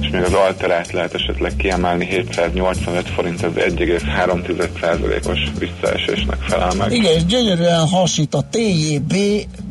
és 0.00 0.08
még 0.10 0.22
az 0.22 0.32
alterát 0.32 0.92
lehet 0.92 1.14
esetleg 1.14 1.56
kiemelni 1.56 2.06
785 2.06 3.08
forint, 3.08 3.42
ez 3.42 3.52
1,3%-os 3.54 5.40
visszaesésnek 5.58 6.40
felel 6.40 6.72
meg. 6.78 6.92
Igen, 6.92 7.12
és 7.12 7.24
gyönyörűen 7.24 7.86
hasít 7.88 8.34
a 8.34 8.44
TJB 8.50 9.14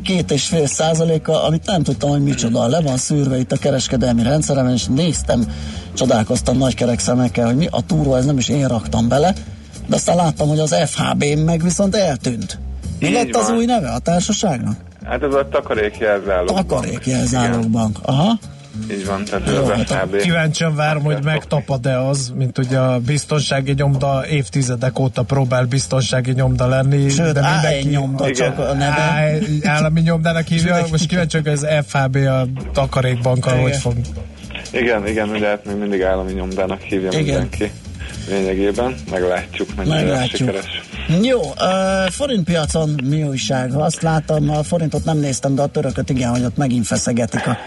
két 0.04 0.30
és 0.30 0.44
fél 0.44 0.66
százaléka, 0.66 1.44
amit 1.44 1.66
nem 1.66 1.82
tudtam, 1.82 2.10
hogy 2.10 2.22
micsoda. 2.22 2.66
Le 2.66 2.80
van 2.80 2.96
szűrve 2.96 3.38
itt 3.38 3.52
a 3.52 3.56
kereskedelmi 3.56 4.22
rendszerem, 4.22 4.68
és 4.68 4.84
néztem, 4.86 5.44
csodálkoztam 5.94 6.58
nagy 6.58 6.74
kerek 6.74 6.98
szemekkel, 6.98 7.46
hogy 7.46 7.56
mi 7.56 7.66
a 7.70 7.86
túró, 7.86 8.14
ez 8.14 8.24
nem 8.24 8.38
is 8.38 8.48
én 8.48 8.68
raktam 8.68 9.08
bele, 9.08 9.34
de 9.92 9.98
aztán 9.98 10.16
láttam, 10.16 10.48
hogy 10.48 10.58
az 10.58 10.74
FHB 10.86 11.24
meg 11.44 11.62
viszont 11.62 11.96
eltűnt. 11.96 12.58
Mi 13.00 13.06
Így 13.06 13.12
lett 13.12 13.30
van. 13.30 13.42
az 13.42 13.50
új 13.50 13.64
neve 13.64 13.88
a 13.88 13.98
társaságnak? 13.98 14.76
Hát 15.04 15.22
ez 15.22 15.34
a 15.34 15.48
takarékjelzálók 15.48 16.56
Takarékjelzálók 16.56 17.70
bank. 17.70 17.98
Aha. 18.02 18.38
Így 18.90 19.06
van, 19.06 19.24
tehát 19.24 19.48
Jó, 19.48 19.64
az 19.64 19.80
FHB. 19.84 20.16
Kíváncsian 20.16 20.74
várom, 20.74 21.02
hogy 21.02 21.24
megtapad-e 21.24 22.00
az, 22.00 22.32
mint 22.36 22.58
ugye 22.58 22.78
a 22.78 22.98
biztonsági 22.98 23.72
nyomda 23.72 24.26
évtizedek 24.26 24.98
óta 24.98 25.22
próbál 25.22 25.64
biztonsági 25.64 26.32
nyomda 26.32 26.66
lenni. 26.66 27.08
Sőt, 27.08 27.32
de 27.32 27.50
mindenki 27.52 27.88
nyomda 27.88 28.28
igen. 28.28 28.34
csak 28.34 28.58
a 28.58 28.72
neve. 28.72 29.38
Állami 29.62 30.00
nyomdának 30.00 30.46
hívja, 30.46 30.86
most 30.90 31.06
kíváncsi, 31.06 31.36
hogy 31.36 31.48
az 31.48 31.66
FHB 31.86 32.16
a 32.16 32.46
takarékbankkal 32.72 33.60
hogy 33.60 33.76
fog. 33.76 33.94
Igen, 34.70 35.06
igen, 35.06 35.28
ugye 35.28 35.46
hát 35.46 35.64
még 35.64 35.76
mindig 35.76 36.02
állami 36.02 36.32
nyomdának 36.32 36.80
hívja 36.80 37.08
igen. 37.10 37.24
mindenki 37.24 37.70
lényegében. 38.28 38.94
Meglátjuk, 39.10 39.74
mennyire 39.76 39.96
Meglátjuk. 39.96 40.36
sikeres. 40.36 40.82
Jó, 41.22 41.40
uh, 41.40 42.10
forintpiacon 42.10 42.90
mi 43.04 43.22
újság? 43.22 43.74
Azt 43.74 44.02
láttam, 44.02 44.50
a 44.50 44.62
forintot 44.62 45.04
nem 45.04 45.18
néztem, 45.18 45.54
de 45.54 45.62
a 45.62 45.66
törököt 45.66 46.10
igen, 46.10 46.30
hogy 46.30 46.44
ott 46.44 46.56
megint 46.56 46.86
feszegetik 46.86 47.46
a 47.46 47.58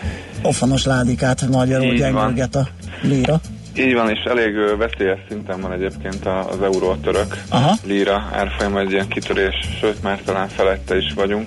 ofanos 0.43 0.85
ládikát, 0.85 1.47
magyarul 1.47 1.93
gyengülget 1.93 2.55
a 2.55 2.67
líra. 3.01 3.39
Így 3.77 3.93
van, 3.93 4.09
és 4.09 4.23
elég 4.29 4.53
veszélyes 4.77 5.19
szinten 5.29 5.61
van 5.61 5.71
egyébként 5.71 6.25
az 6.25 6.61
euró 6.61 6.95
török 6.95 7.41
líra 7.85 8.29
árfolyam 8.33 8.77
egy 8.77 8.91
ilyen 8.91 9.07
kitörés, 9.07 9.55
sőt 9.79 10.03
már 10.03 10.19
talán 10.25 10.47
felette 10.47 10.97
is 10.97 11.13
vagyunk. 11.15 11.45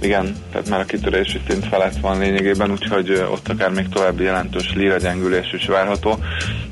Igen, 0.00 0.34
tehát 0.52 0.68
már 0.68 0.80
a 0.80 0.84
kitörési 0.84 1.40
szint 1.48 1.66
felett 1.66 1.96
van 2.00 2.18
lényegében, 2.18 2.70
úgyhogy 2.70 3.10
ott 3.30 3.48
akár 3.48 3.70
még 3.70 3.88
további 3.88 4.22
jelentős 4.22 4.72
líra 4.74 4.96
gyengülés 4.96 5.52
is 5.52 5.66
várható, 5.66 6.18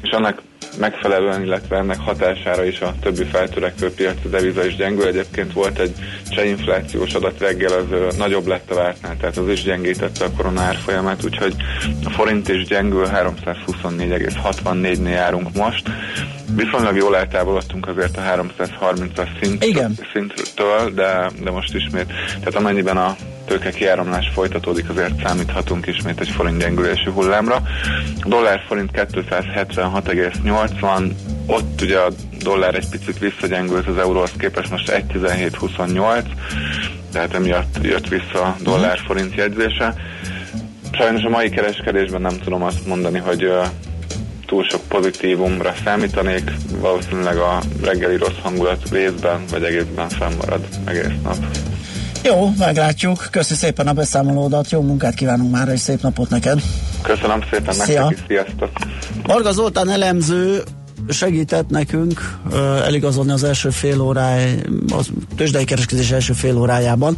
és 0.03 0.11
annak 0.11 0.43
megfelelően, 0.79 1.43
illetve 1.43 1.77
ennek 1.77 1.99
hatására 1.99 2.65
is 2.65 2.81
a 2.81 2.95
többi 3.01 3.25
feltörekvő 3.25 3.93
piaci 3.93 4.29
deviza 4.29 4.65
is 4.65 4.77
gyengül. 4.77 5.07
Egyébként 5.07 5.53
volt 5.53 5.79
egy 5.79 5.95
cseh 6.29 6.49
inflációs 6.49 7.15
adat 7.15 7.39
reggel, 7.39 7.73
az 7.73 8.17
nagyobb 8.17 8.47
lett 8.47 8.71
a 8.71 8.75
vártnál, 8.75 9.17
tehát 9.17 9.37
az 9.37 9.49
is 9.49 9.63
gyengítette 9.63 10.25
a 10.25 10.31
korona 10.37 10.61
árfolyamát, 10.61 11.25
úgyhogy 11.25 11.55
a 12.05 12.11
forint 12.11 12.49
is 12.49 12.65
gyengül, 12.65 13.07
324,64-nél 13.07 15.11
járunk 15.11 15.55
most. 15.55 15.91
Viszonylag 16.53 16.97
jól 16.97 17.17
eltávolodtunk 17.17 17.89
azért 17.89 18.17
a 18.17 18.21
330-as 18.21 19.29
szint, 19.41 19.65
szinttől, 20.13 20.91
de, 20.95 21.31
de 21.43 21.51
most 21.51 21.75
ismét, 21.75 22.07
tehát 22.27 22.55
amennyiben 22.55 22.97
a 22.97 23.17
tőke 23.47 23.71
kiáramlás 23.71 24.31
folytatódik, 24.35 24.89
azért 24.89 25.23
számíthatunk 25.25 25.87
ismét 25.87 26.21
egy 26.21 26.29
forint 26.29 26.59
gyengülési 26.59 27.11
hullámra. 27.11 27.63
Dollár 28.25 28.61
forint 28.67 28.91
276,80, 28.93 31.11
ott 31.47 31.81
ugye 31.81 31.99
a 31.99 32.09
dollár 32.43 32.75
egy 32.75 32.89
picit 32.89 33.19
visszagyengült 33.19 33.87
az 33.87 33.99
euróhoz 33.99 34.33
képest, 34.39 34.71
most 34.71 34.91
1,1728, 34.91 36.25
tehát 37.13 37.35
emiatt 37.35 37.79
jött 37.83 38.09
vissza 38.09 38.43
a 38.43 38.57
dollár 38.63 38.99
forint 39.07 39.35
jegyzése. 39.35 39.95
Sajnos 40.93 41.23
a 41.23 41.29
mai 41.29 41.49
kereskedésben 41.49 42.21
nem 42.21 42.39
tudom 42.39 42.63
azt 42.63 42.87
mondani, 42.87 43.19
hogy 43.19 43.51
túl 44.47 44.65
sok 44.65 44.81
pozitívumra 44.89 45.75
számítanék, 45.85 46.53
valószínűleg 46.81 47.37
a 47.37 47.59
reggeli 47.83 48.17
rossz 48.17 48.39
hangulat 48.43 48.91
részben 48.91 49.45
vagy 49.51 49.63
egészben 49.63 50.09
fennmarad 50.09 50.69
egész 50.85 51.13
nap. 51.23 51.37
Jó, 52.25 52.53
meglátjuk. 52.59 53.29
Köszi 53.31 53.55
szépen 53.55 53.87
a 53.87 53.93
beszámolódat, 53.93 54.71
jó 54.71 54.81
munkát 54.81 55.15
kívánunk 55.15 55.51
már, 55.51 55.69
és 55.69 55.81
szép 55.81 56.01
napot 56.01 56.31
neked. 56.31 56.63
Köszönöm 57.03 57.41
szépen 57.51 57.75
Szia. 57.75 58.01
nektek 58.01 58.19
is, 58.19 58.25
sziasztok. 58.27 58.71
Marga 59.27 59.53
Zoltán 59.53 59.91
elemző 59.91 60.63
segített 61.09 61.69
nekünk 61.69 62.39
uh, 62.47 62.55
eligazolni 62.87 63.31
az 63.31 63.45
első 63.45 63.71
fél 63.71 64.01
óráj, 64.01 64.55
az 64.93 65.11
tőzsdei 65.37 65.65
kereskedés 65.65 66.11
első 66.11 66.33
fél 66.33 66.59
órájában. 66.59 67.17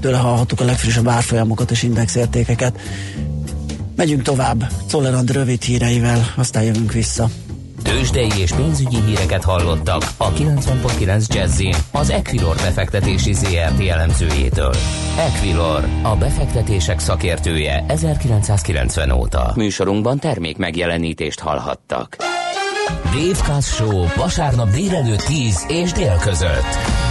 Tőle 0.00 0.16
hallhattuk 0.16 0.60
a 0.60 0.64
legfrissebb 0.64 1.08
árfolyamokat 1.08 1.70
és 1.70 1.82
indexértékeket. 1.82 2.80
Megyünk 3.96 4.22
tovább, 4.22 4.70
Czollerand 4.88 5.30
rövid 5.30 5.62
híreivel, 5.62 6.32
aztán 6.36 6.62
jövünk 6.62 6.92
vissza. 6.92 7.28
Tőzsdei 7.82 8.30
és 8.38 8.52
pénzügyi 8.52 8.96
híreket 9.06 9.44
hallottak 9.44 10.02
a 10.16 10.32
90.9 10.32 11.26
jazz 11.34 11.62
az 11.92 12.10
Equilor 12.10 12.56
befektetési 12.56 13.32
ZRT 13.32 13.80
elemzőjétől. 13.88 14.74
Equilor, 15.18 15.84
a 16.02 16.16
befektetések 16.16 16.98
szakértője 16.98 17.84
1990 17.88 19.10
óta. 19.10 19.52
Műsorunkban 19.56 20.18
termék 20.18 20.56
megjelenítést 20.56 21.40
hallhattak. 21.40 22.16
Dave 23.04 23.52
Cass 23.52 23.74
Show 23.74 24.06
vasárnap 24.16 24.70
délelőtt 24.70 25.22
10 25.22 25.66
és 25.68 25.92
dél 25.92 26.16
között. 26.20 27.05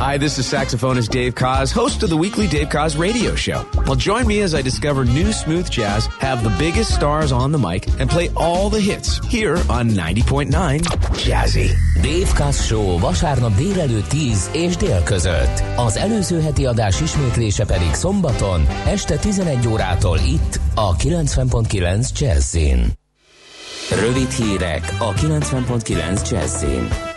Hi, 0.00 0.16
this 0.16 0.38
is 0.38 0.46
saxophonist 0.50 1.10
Dave 1.10 1.34
Koz, 1.34 1.70
host 1.70 2.02
of 2.02 2.08
the 2.08 2.16
weekly 2.16 2.48
Dave 2.48 2.70
Koz 2.70 2.96
radio 2.96 3.34
show. 3.34 3.66
Well, 3.84 3.96
join 3.96 4.26
me 4.26 4.40
as 4.40 4.54
I 4.54 4.62
discover 4.62 5.04
new 5.04 5.30
smooth 5.30 5.68
jazz, 5.68 6.06
have 6.20 6.42
the 6.42 6.48
biggest 6.58 6.94
stars 6.94 7.32
on 7.32 7.52
the 7.52 7.58
mic, 7.58 7.86
and 8.00 8.08
play 8.08 8.30
all 8.34 8.70
the 8.70 8.80
hits 8.80 9.20
here 9.26 9.56
on 9.68 9.90
90.9 9.90 10.80
Jazzy. 11.26 11.70
Dave 12.00 12.32
Kass 12.34 12.66
Show 12.66 12.98
vasárnap 12.98 13.54
délelőtt 13.56 14.08
10 14.08 14.50
és 14.52 14.76
dél 14.76 15.02
között. 15.02 15.62
Az 15.76 15.96
előző 15.96 16.40
heti 16.40 16.66
adás 16.66 17.00
ismétlése 17.00 17.64
pedig 17.64 17.94
szombaton 17.94 18.66
este 18.86 19.16
11 19.16 19.68
órától 19.68 20.18
itt 20.18 20.60
a 20.74 20.96
90.9 20.96 22.18
Jazzin. 22.18 22.92
Rövid 24.00 24.30
hírek 24.30 24.94
a 24.98 25.12
90.9 25.12 26.30
Jazzin. 26.30 27.09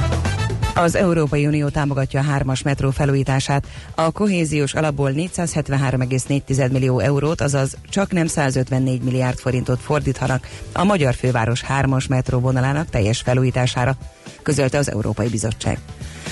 Az 0.75 0.95
Európai 0.95 1.45
Unió 1.45 1.67
támogatja 1.69 2.19
a 2.19 2.23
hármas 2.23 2.61
metró 2.61 2.91
felújítását. 2.91 3.67
A 3.95 4.11
kohéziós 4.11 4.73
alapból 4.73 5.11
473,4 5.15 6.71
millió 6.71 6.99
eurót, 6.99 7.41
azaz 7.41 7.77
csak 7.89 8.11
nem 8.11 8.27
154 8.27 9.01
milliárd 9.01 9.37
forintot 9.37 9.79
fordíthanak 9.79 10.47
a 10.73 10.83
magyar 10.83 11.13
főváros 11.13 11.61
hármas 11.61 12.07
metró 12.07 12.39
vonalának 12.39 12.89
teljes 12.89 13.21
felújítására, 13.21 13.95
közölte 14.41 14.77
az 14.77 14.91
Európai 14.91 15.27
Bizottság. 15.27 15.77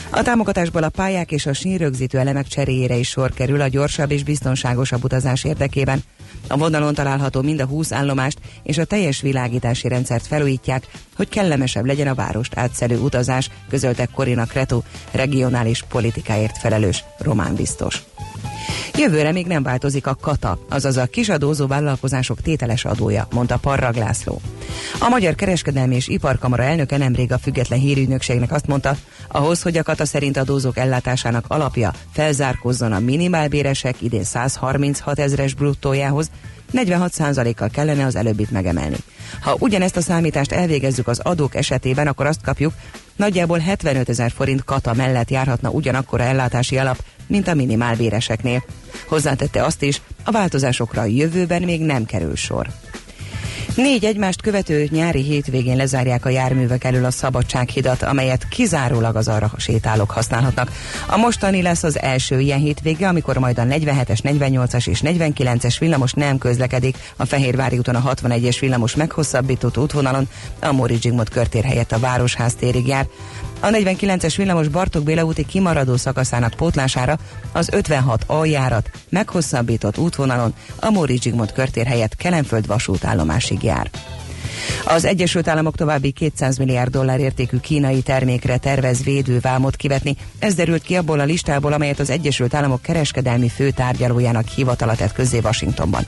A 0.10 0.21
támogatásból 0.21 0.84
a 0.84 0.89
pályák 0.89 1.32
és 1.32 1.45
a 1.45 1.54
sínrögzítő 1.54 2.17
elemek 2.17 2.47
cseréjére 2.47 2.95
is 2.95 3.10
sor 3.10 3.34
kerül 3.34 3.62
a 3.62 3.67
gyorsabb 3.67 4.12
és 4.12 4.23
biztonságosabb 4.23 5.04
utazás 5.04 5.43
érdekében. 5.43 6.04
A 6.48 6.58
vonalon 6.58 6.94
található 6.94 7.41
mind 7.41 7.60
a 7.60 7.65
20 7.65 7.91
állomást 7.91 8.39
és 8.63 8.78
a 8.78 8.86
teljes 8.86 9.22
világítási 9.22 9.88
rendszert 9.88 10.28
felújítják, 10.28 10.88
hogy 11.15 11.30
kellemesebb 11.30 11.86
legyen 11.86 12.08
a 12.08 12.15
várost 12.15 12.58
átszelő 12.58 13.00
utazás, 13.00 13.50
közölte 13.70 14.06
Corina 14.06 14.46
Cretu, 14.46 14.82
regionális 15.12 15.84
politikáért 15.89 16.58
felelős 16.58 17.04
román 17.17 17.56
biztos. 17.56 18.04
Jövőre 18.97 19.32
még 19.32 19.45
nem 19.45 19.63
változik 19.63 20.08
a 20.08 20.15
kata, 20.15 20.60
azaz 20.69 20.97
a 20.97 21.06
kisadózó 21.06 21.67
vállalkozások 21.67 22.41
tételes 22.41 22.86
adója, 22.86 23.27
mondta 23.34 23.58
Parrag 23.58 23.95
László. 23.95 24.41
A 24.99 25.10
Magyar 25.10 25.36
Kereskedelmi 25.36 25.95
és 25.95 26.08
Iparkamara 26.08 26.63
elnöke 26.63 26.97
nemrég 26.97 27.32
a 27.32 27.38
független 27.38 27.80
hírügynökségnek 27.80 28.51
azt 28.51 28.67
mondta, 28.67 28.95
ahhoz, 29.27 29.62
hogy 29.62 29.77
a 29.77 29.84
kata 29.84 30.06
szerint 30.06 30.38
adózók 30.38 30.77
ellátásának 30.77 31.45
alapja 31.47 31.93
felzárkozzon 32.12 32.91
a 32.91 32.99
minimálbéresek 32.99 34.01
idén 34.01 34.23
136 34.23 35.19
ezres 35.19 35.54
bruttójához, 35.54 36.30
46%-kal 36.73 37.69
kellene 37.69 38.06
az 38.06 38.15
előbbit 38.15 38.51
megemelni. 38.51 38.97
Ha 39.41 39.56
ugyanezt 39.60 39.97
a 39.97 40.01
számítást 40.01 40.51
elvégezzük 40.51 41.08
az 41.08 41.19
adók 41.19 41.56
esetében, 41.56 42.08
akkor 42.08 42.25
azt 42.25 42.41
kapjuk, 42.41 42.73
nagyjából 43.21 43.60
75 43.60 44.10
ezer 44.10 44.31
forint 44.31 44.63
kata 44.63 44.93
mellett 44.93 45.29
járhatna 45.29 45.69
ugyanakkor 45.69 46.21
a 46.21 46.23
ellátási 46.23 46.77
alap, 46.77 47.03
mint 47.27 47.47
a 47.47 47.53
minimálbéreseknél. 47.53 48.63
Hozzátette 49.07 49.63
azt 49.63 49.84
is, 49.84 50.01
a 50.23 50.31
változásokra 50.31 51.01
a 51.01 51.05
jövőben 51.05 51.62
még 51.62 51.81
nem 51.81 52.05
kerül 52.05 52.36
sor. 52.36 52.67
Négy 53.75 54.05
egymást 54.05 54.41
követő 54.41 54.88
nyári 54.89 55.21
hétvégén 55.21 55.75
lezárják 55.75 56.25
a 56.25 56.29
járművek 56.29 56.84
elől 56.84 57.05
a 57.05 57.12
Szabadsághidat, 57.12 58.03
amelyet 58.03 58.47
kizárólag 58.47 59.15
az 59.15 59.27
arra 59.27 59.51
sétálók 59.57 60.12
használhatnak. 60.12 60.71
A 61.07 61.17
mostani 61.17 61.62
lesz 61.62 61.84
az 61.84 61.99
első 61.99 62.39
ilyen 62.39 62.60
hétvége, 62.60 63.07
amikor 63.07 63.38
majd 63.38 63.60
a 63.60 63.63
47-es, 63.63 64.19
48-as 64.23 64.88
és 64.88 65.01
49-es 65.03 65.75
villamos 65.79 66.13
nem 66.13 66.38
közlekedik, 66.38 66.97
a 67.15 67.25
Fehérvári 67.25 67.77
úton 67.77 67.95
a 67.95 68.13
61-es 68.13 68.57
villamos 68.60 68.95
meghosszabbított 68.95 69.77
útvonalon, 69.77 70.27
a 70.60 70.71
Móri 70.71 70.97
Zsigmond 71.01 71.29
körtér 71.29 71.63
helyett 71.63 71.91
a 71.91 71.99
Városház 71.99 72.53
térig 72.53 72.88
jár. 72.88 73.07
A 73.63 73.67
49-es 73.67 74.34
villamos 74.38 74.67
Bartók 74.67 75.04
Béla 75.04 75.24
úti 75.24 75.45
kimaradó 75.45 75.97
szakaszának 75.97 76.54
pótlására 76.54 77.17
az 77.52 77.69
56 77.71 78.24
aljárat 78.28 78.91
meghosszabbított 79.10 79.97
útvonalon 79.97 80.54
a 80.80 80.89
Móri 80.89 81.19
Zsigmond 81.21 81.52
körtér 81.52 81.86
helyett 81.86 82.15
Kelenföld 82.15 82.67
vasútállomásig 82.67 83.63
jár. 83.63 83.89
Az 84.86 85.06
Egyesült 85.06 85.47
Államok 85.47 85.76
további 85.76 86.12
200 86.12 86.58
milliárd 86.58 86.91
dollár 86.91 87.19
értékű 87.19 87.58
kínai 87.58 88.02
termékre 88.02 88.58
tervez 88.58 89.04
védővámot 89.04 89.76
kivetni. 89.76 90.15
Ez 90.39 90.56
derült 90.56 90.82
ki 90.82 90.95
abból 90.95 91.19
a 91.19 91.24
listából, 91.24 91.74
amelyet 91.74 92.00
az 92.00 92.10
Egyesült 92.10 92.54
Államok 92.54 92.82
kereskedelmi 92.82 93.50
főtárgyalójának 93.50 94.47
hivatala 94.47 94.95
tett 94.95 95.13
közzé 95.13 95.39
Washingtonban. 95.43 96.06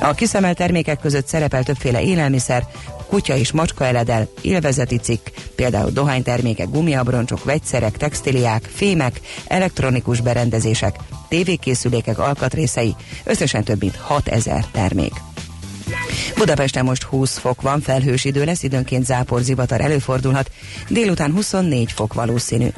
A 0.00 0.14
kiszemelt 0.14 0.56
termékek 0.56 1.00
között 1.00 1.26
szerepel 1.26 1.62
többféle 1.62 2.02
élelmiszer, 2.02 2.66
kutya 3.06 3.36
és 3.36 3.52
macska 3.52 3.84
eledel, 3.84 4.28
élvezeti 4.40 4.96
cikk, 4.96 5.26
például 5.54 5.90
dohánytermékek, 5.90 6.70
gumiabroncsok, 6.70 7.44
vegyszerek, 7.44 7.96
textiliák, 7.96 8.70
fémek, 8.74 9.20
elektronikus 9.46 10.20
berendezések, 10.20 10.96
tévékészülékek 11.28 12.18
alkatrészei, 12.18 12.94
összesen 13.24 13.64
több 13.64 13.80
mint 13.80 13.96
6000 13.96 14.64
termék. 14.72 15.12
Budapesten 16.36 16.84
most 16.84 17.02
20 17.02 17.38
fok 17.38 17.62
van, 17.62 17.80
felhős 17.80 18.24
idő 18.24 18.44
lesz, 18.44 18.62
időnként 18.62 19.04
zápor 19.04 19.40
zivatar 19.40 19.80
előfordulhat, 19.80 20.50
délután 20.88 21.32
24 21.32 21.92
fok 21.92 22.14
valószínű. 22.14 22.68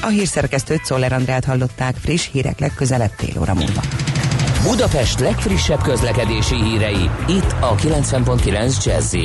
A 0.00 0.06
hírszerkesztőt 0.06 0.84
Szoller 0.84 1.12
Andrát 1.12 1.44
hallották 1.44 1.96
friss 1.96 2.28
hírek 2.32 2.58
legközelebb 2.58 3.12
fél 3.16 3.40
óra 3.40 3.54
múlva. 3.54 4.05
Budapest 4.62 5.20
legfrissebb 5.20 5.82
közlekedési 5.82 6.54
hírei, 6.54 7.10
itt 7.28 7.54
a 7.60 7.74
90.9 7.74 8.84
jazz 8.84 9.16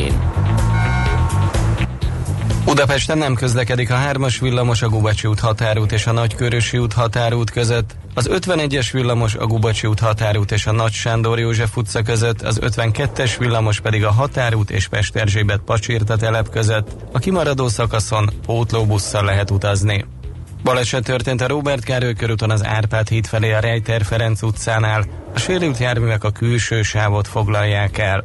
Budapesten 2.65 3.17
nem 3.17 3.34
közlekedik 3.34 3.91
a 3.91 3.96
3-as 3.96 4.38
villamos 4.41 4.82
a 4.82 4.89
Gubacsi 4.89 5.28
út 5.28 5.39
határút 5.39 5.91
és 5.91 6.08
a 6.08 6.12
Nagykörösi 6.12 6.78
út 6.78 6.94
határút 6.94 7.52
között, 7.52 7.96
az 8.13 8.30
51-es 8.32 8.89
villamos 8.91 9.36
a 9.36 9.46
Gubacsi 9.46 9.88
út 9.88 10.00
határút 10.00 10.52
és 10.52 10.65
a 10.65 10.72
Nagy 10.72 10.91
Sándor 10.91 11.39
József 11.39 11.78
utca 11.78 12.02
között, 12.02 12.41
az 12.41 12.60
52-es 12.62 13.36
villamos 13.39 13.80
pedig 13.80 14.06
a 14.06 14.12
határút 14.12 14.72
és 14.72 14.88
Pesterzsébet 14.88 15.60
Pacsirta 15.65 16.15
telep 16.15 16.50
között. 16.50 16.89
A 17.12 17.20
kimaradó 17.20 17.67
szakaszon 17.67 18.30
pótlóbusszal 18.46 19.24
lehet 19.24 19.52
utazni. 19.52 20.06
Baleset 20.63 21.04
történt 21.04 21.41
a 21.41 21.47
Robert 21.47 21.84
Károly 21.84 22.13
körúton 22.13 22.52
az 22.52 22.65
Árpád 22.65 23.08
híd 23.08 23.26
felé 23.26 23.52
a 23.52 23.60
Rejter 23.60 24.06
Ferenc 24.06 24.41
utcánál. 24.41 25.04
A 25.34 25.39
sérült 25.39 25.78
járművek 25.78 26.24
a 26.24 26.30
külső 26.30 26.82
sávot 26.82 27.28
foglalják 27.28 27.97
el. 27.97 28.24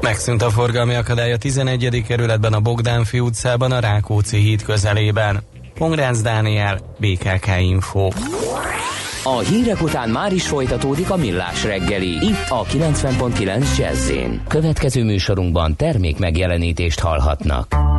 Megszűnt 0.00 0.42
a 0.42 0.50
forgalmi 0.50 0.94
akadály 0.94 1.32
a 1.32 1.36
11. 1.36 2.04
kerületben 2.06 2.52
a 2.52 2.60
Bogdánfi 2.60 3.20
utcában 3.20 3.72
a 3.72 3.80
Rákóczi 3.80 4.36
híd 4.36 4.62
közelében. 4.62 5.42
Pongrácz 5.74 6.22
Dániel, 6.22 6.80
BKK 6.98 7.46
Info. 7.60 8.08
A 9.24 9.38
hírek 9.38 9.82
után 9.82 10.10
már 10.10 10.32
is 10.32 10.48
folytatódik 10.48 11.10
a 11.10 11.16
millás 11.16 11.64
reggeli, 11.64 12.26
itt 12.26 12.46
a 12.48 12.64
90.9 12.64 13.78
jazz 13.78 14.12
Következő 14.48 15.04
műsorunkban 15.04 15.76
termék 15.76 16.18
megjelenítést 16.18 17.00
hallhatnak. 17.00 17.97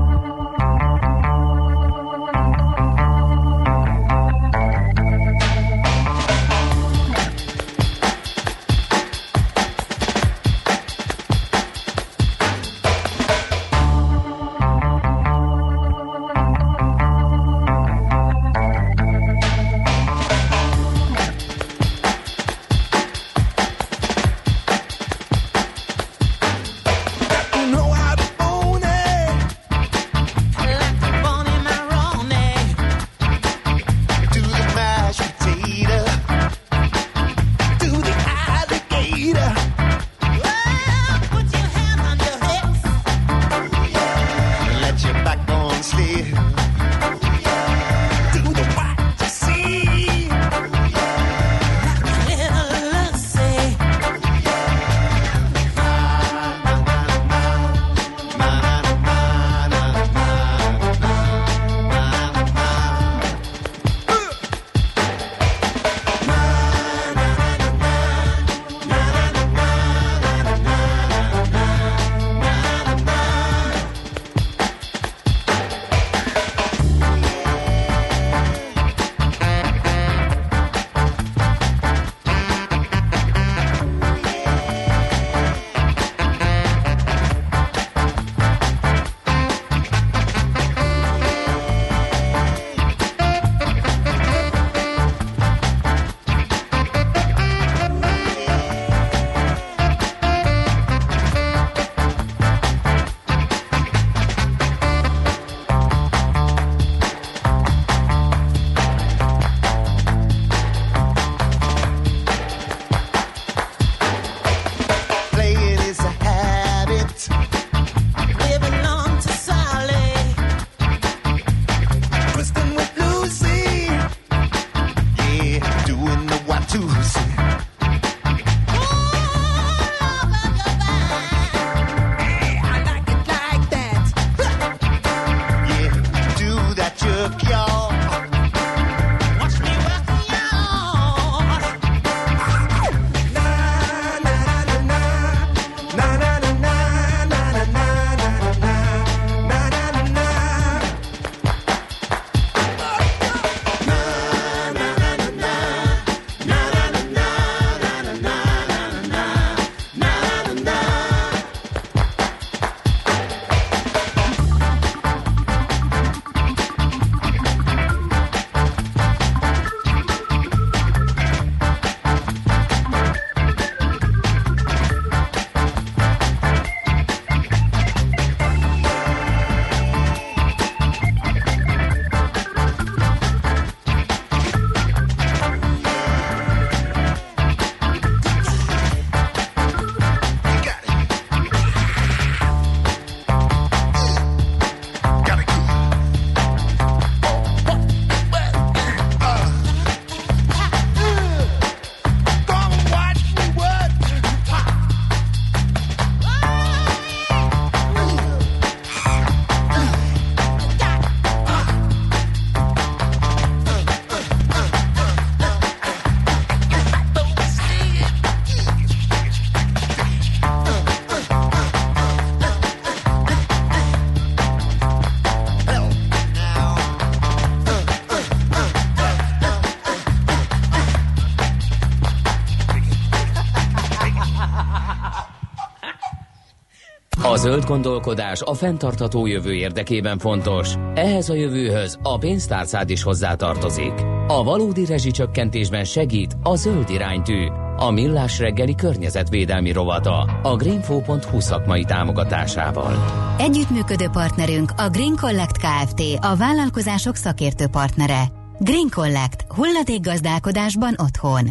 Zöld 237.39 237.65
gondolkodás 237.65 238.41
a 238.41 238.53
fenntartható 238.53 239.25
jövő 239.25 239.53
érdekében 239.53 240.17
fontos. 240.17 240.73
Ehhez 240.93 241.29
a 241.29 241.33
jövőhöz 241.33 241.97
a 242.01 242.17
pénztárcád 242.17 242.89
is 242.89 243.03
hozzátartozik. 243.03 243.93
A 244.27 244.43
valódi 244.43 244.85
rezsicsökkentésben 244.85 245.83
segít 245.83 246.37
a 246.43 246.55
zöld 246.55 246.89
iránytű, 246.89 247.45
a 247.77 247.91
millás 247.91 248.39
reggeli 248.39 248.75
környezetvédelmi 248.75 249.71
rovata 249.71 250.39
a 250.43 250.55
greenfo.hu 250.55 251.39
szakmai 251.39 251.83
támogatásával. 251.83 253.05
Együttműködő 253.37 254.07
partnerünk 254.11 254.71
a 254.77 254.89
Green 254.89 255.15
Collect 255.15 255.57
Kft. 255.57 256.01
a 256.19 256.35
vállalkozások 256.35 257.15
szakértő 257.15 257.67
partnere. 257.67 258.23
Green 258.57 258.89
Collect. 258.95 259.45
Hulladék 259.47 260.01
gazdálkodásban 260.01 260.95
otthon. 260.97 261.49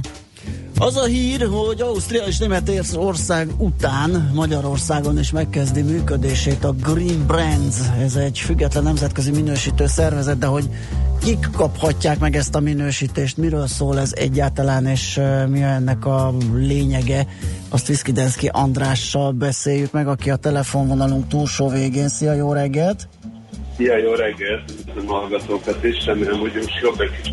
Az 0.81 0.97
a 0.97 1.05
hír, 1.05 1.47
hogy 1.47 1.81
Ausztria 1.81 2.23
és 2.23 2.39
Németország 2.39 3.51
után 3.57 4.31
Magyarországon 4.35 5.19
is 5.19 5.31
megkezdi 5.31 5.83
működését 5.83 6.65
a 6.65 6.73
Green 6.73 7.27
Brands. 7.27 7.77
Ez 8.01 8.17
egy 8.17 8.39
független 8.39 8.83
nemzetközi 8.83 9.31
minősítő 9.31 9.87
szervezet, 9.87 10.39
de 10.39 10.47
hogy 10.47 10.69
kik 11.21 11.51
kaphatják 11.53 12.19
meg 12.19 12.37
ezt 12.37 12.55
a 12.55 12.61
minősítést, 12.61 13.37
miről 13.37 13.67
szól 13.67 13.99
ez 13.99 14.13
egyáltalán, 14.15 14.87
és 14.87 15.21
mi 15.49 15.63
ennek 15.63 16.07
a 16.07 16.35
lényege, 16.55 17.27
azt 17.69 17.87
Viszkidenszki 17.87 18.51
Andrással 18.53 19.33
beszéljük 19.33 19.93
meg, 19.93 20.09
aki 20.09 20.31
a 20.31 20.37
telefonvonalunk 20.37 21.29
túlsó 21.29 21.69
végén. 21.69 22.09
Szia, 22.09 22.33
jó 22.33 22.53
reggelt! 22.53 23.09
Szia, 23.79 23.97
jó 23.97 24.13
reggelt! 24.15 24.71
Üdvözlöm 24.71 25.11
a 25.11 25.19
hallgatókat 25.19 25.85
is, 25.85 26.05
remélem, 26.05 26.39
hogy 26.39 26.53
most 26.55 26.81
jobb 26.83 27.01
egy 27.01 27.11
kis. 27.23 27.33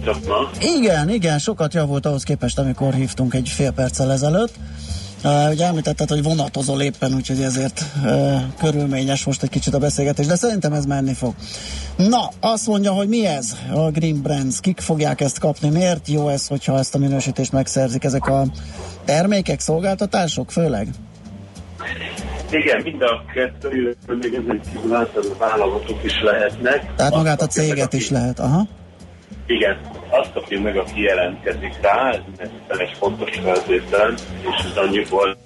Igen, 0.77 1.09
igen, 1.09 1.39
sokat 1.39 1.73
javult 1.73 2.05
ahhoz 2.05 2.23
képest, 2.23 2.59
amikor 2.59 2.93
hívtunk 2.93 3.33
egy 3.33 3.49
fél 3.49 3.71
perccel 3.71 4.11
ezelőtt. 4.11 4.53
Uh, 5.23 5.49
ugye 5.51 5.65
említetted, 5.65 6.09
hogy 6.09 6.23
vonatozol 6.23 6.81
éppen, 6.81 7.13
úgyhogy 7.13 7.41
ezért 7.41 7.81
uh, 8.03 8.41
körülményes 8.57 9.23
most 9.23 9.43
egy 9.43 9.49
kicsit 9.49 9.73
a 9.73 9.77
beszélgetés, 9.77 10.25
de 10.25 10.35
szerintem 10.35 10.73
ez 10.73 10.85
menni 10.85 11.13
fog. 11.13 11.33
Na, 11.97 12.29
azt 12.39 12.67
mondja, 12.67 12.91
hogy 12.91 13.07
mi 13.07 13.25
ez 13.25 13.57
a 13.73 13.89
Green 13.91 14.21
Brands, 14.21 14.59
kik 14.59 14.79
fogják 14.79 15.21
ezt 15.21 15.39
kapni, 15.39 15.69
miért 15.69 16.07
jó 16.07 16.29
ez, 16.29 16.47
hogyha 16.47 16.77
ezt 16.77 16.95
a 16.95 16.97
minősítést 16.97 17.51
megszerzik, 17.51 18.03
ezek 18.03 18.27
a 18.27 18.45
termékek, 19.05 19.59
szolgáltatások 19.59 20.51
főleg? 20.51 20.87
Igen, 22.57 22.81
mind 22.83 23.01
a 23.01 23.23
kettő, 23.33 23.95
még 24.07 24.33
ezen 24.33 24.61
kívül 24.71 24.93
általában 24.95 25.37
vállalatok 25.37 26.03
is 26.03 26.21
lehetnek. 26.21 26.95
Tehát 26.95 27.15
magát 27.15 27.41
a 27.41 27.47
céget 27.47 27.93
is 27.93 28.09
lehet, 28.09 28.39
aha. 28.39 28.67
Igen, 29.47 29.79
azt 30.09 30.33
kapja 30.33 30.61
meg, 30.61 30.77
aki 30.77 31.01
jelentkezik 31.01 31.73
rá, 31.81 32.09
ez 32.67 32.77
egy 32.77 32.97
fontos 32.97 33.29
feltétel, 33.43 34.13
és 34.41 34.65
ez 34.71 34.77
annyiból 34.77 35.37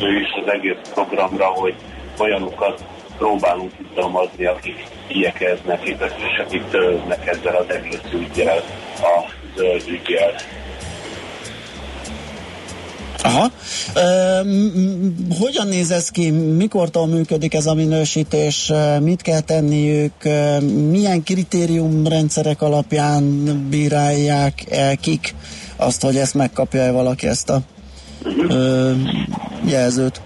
ő 0.00 0.20
is 0.20 0.44
az 0.44 0.52
egész 0.52 0.90
programra, 0.94 1.46
hogy 1.46 1.74
olyanokat 2.18 2.84
próbálunk 3.18 3.72
jutalmazni, 3.78 4.44
akik 4.44 4.84
igyekeznek, 5.08 5.88
és 5.88 6.38
akik 6.46 6.64
törődnek 6.70 7.26
ezzel 7.26 7.56
az 7.56 7.70
egész 7.70 8.12
ügyel, 8.12 8.58
a 9.00 9.30
zöld 9.56 9.84
ügyel. 9.88 10.34
Aha. 13.22 13.50
E, 13.94 14.02
hogyan 15.38 15.66
néz 15.68 15.90
ez 15.90 16.10
ki? 16.10 16.30
Mikortól 16.30 17.06
működik 17.06 17.54
ez 17.54 17.66
a 17.66 17.74
minősítés? 17.74 18.72
Mit 19.00 19.22
kell 19.22 19.40
tenniük? 19.40 20.12
Milyen 20.90 21.22
kritériumrendszerek 21.22 22.62
alapján 22.62 23.46
bírálják 23.70 24.64
el 24.70 24.96
kik 24.96 25.34
azt, 25.76 26.02
hogy 26.02 26.16
ezt 26.16 26.34
megkapja-e 26.34 26.90
valaki 26.90 27.26
ezt 27.26 27.50
a 27.50 27.60
e, 28.48 28.54
jelzőt? 29.64 30.20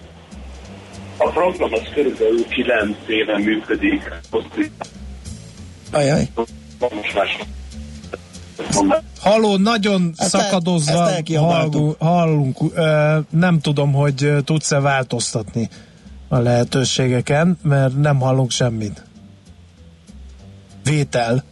A 1.16 1.28
program 1.28 1.72
az 1.72 1.80
körülbelül 1.94 2.46
9 2.48 2.96
éve 3.06 3.38
működik. 3.38 4.10
Ajaj. 5.92 6.28
Most 6.78 7.14
már 7.14 7.26
Haló, 9.20 9.56
nagyon 9.56 10.12
Ezt 10.16 10.30
szakadozva 10.30 10.92
el- 10.92 11.08
ezt 11.16 11.34
hallunk, 11.36 11.96
hallunk. 11.98 12.58
Ö, 12.74 13.18
nem 13.30 13.60
tudom, 13.60 13.92
hogy 13.92 14.32
tudsz-e 14.44 14.80
változtatni 14.80 15.68
a 16.28 16.38
lehetőségeken, 16.38 17.58
mert 17.62 17.96
nem 18.00 18.20
hallunk 18.20 18.50
semmit. 18.50 19.02
Vétel. 20.84 21.44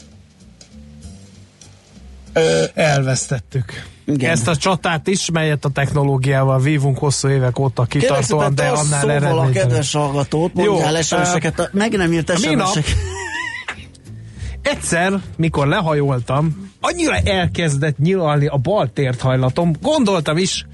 Ö, 2.33 2.65
Elvesztettük. 2.75 3.73
Igen. 4.07 4.31
Ezt 4.31 4.49
a 4.49 4.57
csatát 4.57 5.07
is, 5.07 5.31
melyet 5.31 5.65
a 5.65 5.69
technológiával 5.69 6.61
vívunk 6.61 6.99
hosszú 6.99 7.29
évek 7.29 7.59
óta 7.59 7.85
kitartóan, 7.85 8.55
de 8.55 8.63
tarts 8.67 8.79
annál 8.81 9.01
szóval 9.01 9.17
a 9.17 9.21
eredménytelen. 9.21 9.53
kedves 9.53 9.93
hallgatót, 9.93 10.55
mondjál 10.55 10.93
Jó, 10.93 11.01
SMS-eket, 11.01 11.59
a- 11.61 11.69
meg 11.73 11.93
nem 11.97 12.13
írt 12.13 12.39
SMS-eket. 12.39 12.85
Egyszer, 14.63 15.21
mikor 15.37 15.67
lehajoltam, 15.67 16.70
annyira 16.81 17.17
elkezdett 17.17 17.99
nyilalni 17.99 18.47
a 18.47 18.57
bal 18.57 18.93
térthajlatom, 18.93 19.73
gondoltam 19.83 20.37
is, 20.37 20.67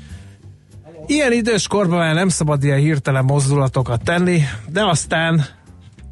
ilyen 1.07 1.33
idős 1.33 1.67
korban 1.67 1.99
már 1.99 2.15
nem 2.15 2.29
szabad 2.29 2.65
ilyen 2.65 2.79
hirtelen 2.79 3.25
mozdulatokat 3.25 4.03
tenni, 4.03 4.43
de 4.69 4.85
aztán 4.85 5.45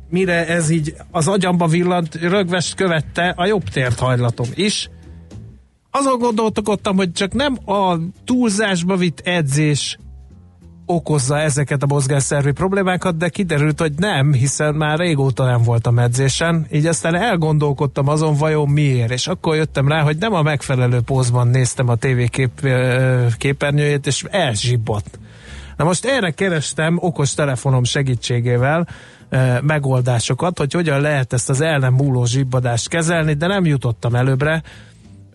mire 0.09 0.47
ez 0.47 0.71
így 0.71 0.95
az 1.11 1.29
agyamba 1.29 1.67
villant, 1.67 2.15
rögvest 2.15 2.75
követte 2.75 3.35
a 3.37 3.47
jobb 3.47 3.63
térthajlatom 3.69 4.47
is. 4.55 4.89
Azon 5.91 6.19
gondolkodtam, 6.19 6.97
hogy 6.97 7.13
csak 7.13 7.33
nem 7.33 7.59
a 7.71 7.97
túlzásba 8.25 8.97
vitt 8.97 9.21
edzés 9.21 9.99
okozza 10.87 11.39
ezeket 11.39 11.83
a 11.83 11.87
mozgásszervi 11.87 12.53
problémákat, 12.53 13.17
de 13.17 13.29
kiderült, 13.29 13.81
hogy 13.81 13.93
nem, 13.97 14.33
hiszen 14.33 14.75
már 14.75 14.99
régóta 14.99 15.45
nem 15.45 15.63
voltam 15.63 15.99
edzésen, 15.99 16.67
így 16.73 16.87
aztán 16.87 17.15
elgondolkodtam 17.15 18.09
azon 18.09 18.35
vajon 18.35 18.69
miért, 18.69 19.11
és 19.11 19.27
akkor 19.27 19.57
jöttem 19.57 19.89
rá, 19.89 20.03
hogy 20.03 20.17
nem 20.17 20.35
a 20.35 20.43
megfelelő 20.43 21.01
pózban 21.01 21.49
néztem 21.49 21.89
a 21.89 21.95
tévé 21.95 22.27
kép, 22.27 22.69
képernyőjét, 23.37 24.07
és 24.07 24.25
elzsibbott. 24.31 25.19
Na 25.77 25.85
most 25.85 26.05
erre 26.05 26.31
kerestem 26.31 26.99
okos 27.01 27.35
telefonom 27.35 27.85
segítségével 27.85 28.89
ö, 29.29 29.61
megoldásokat, 29.61 30.59
hogy 30.59 30.73
hogyan 30.73 31.01
lehet 31.01 31.33
ezt 31.33 31.51
az 31.51 31.61
el 31.61 31.79
nem 31.79 31.95
múló 31.95 32.25
zsibbadást 32.25 32.89
kezelni, 32.89 33.33
de 33.33 33.47
nem 33.47 33.65
jutottam 33.65 34.15
előbbre, 34.15 34.63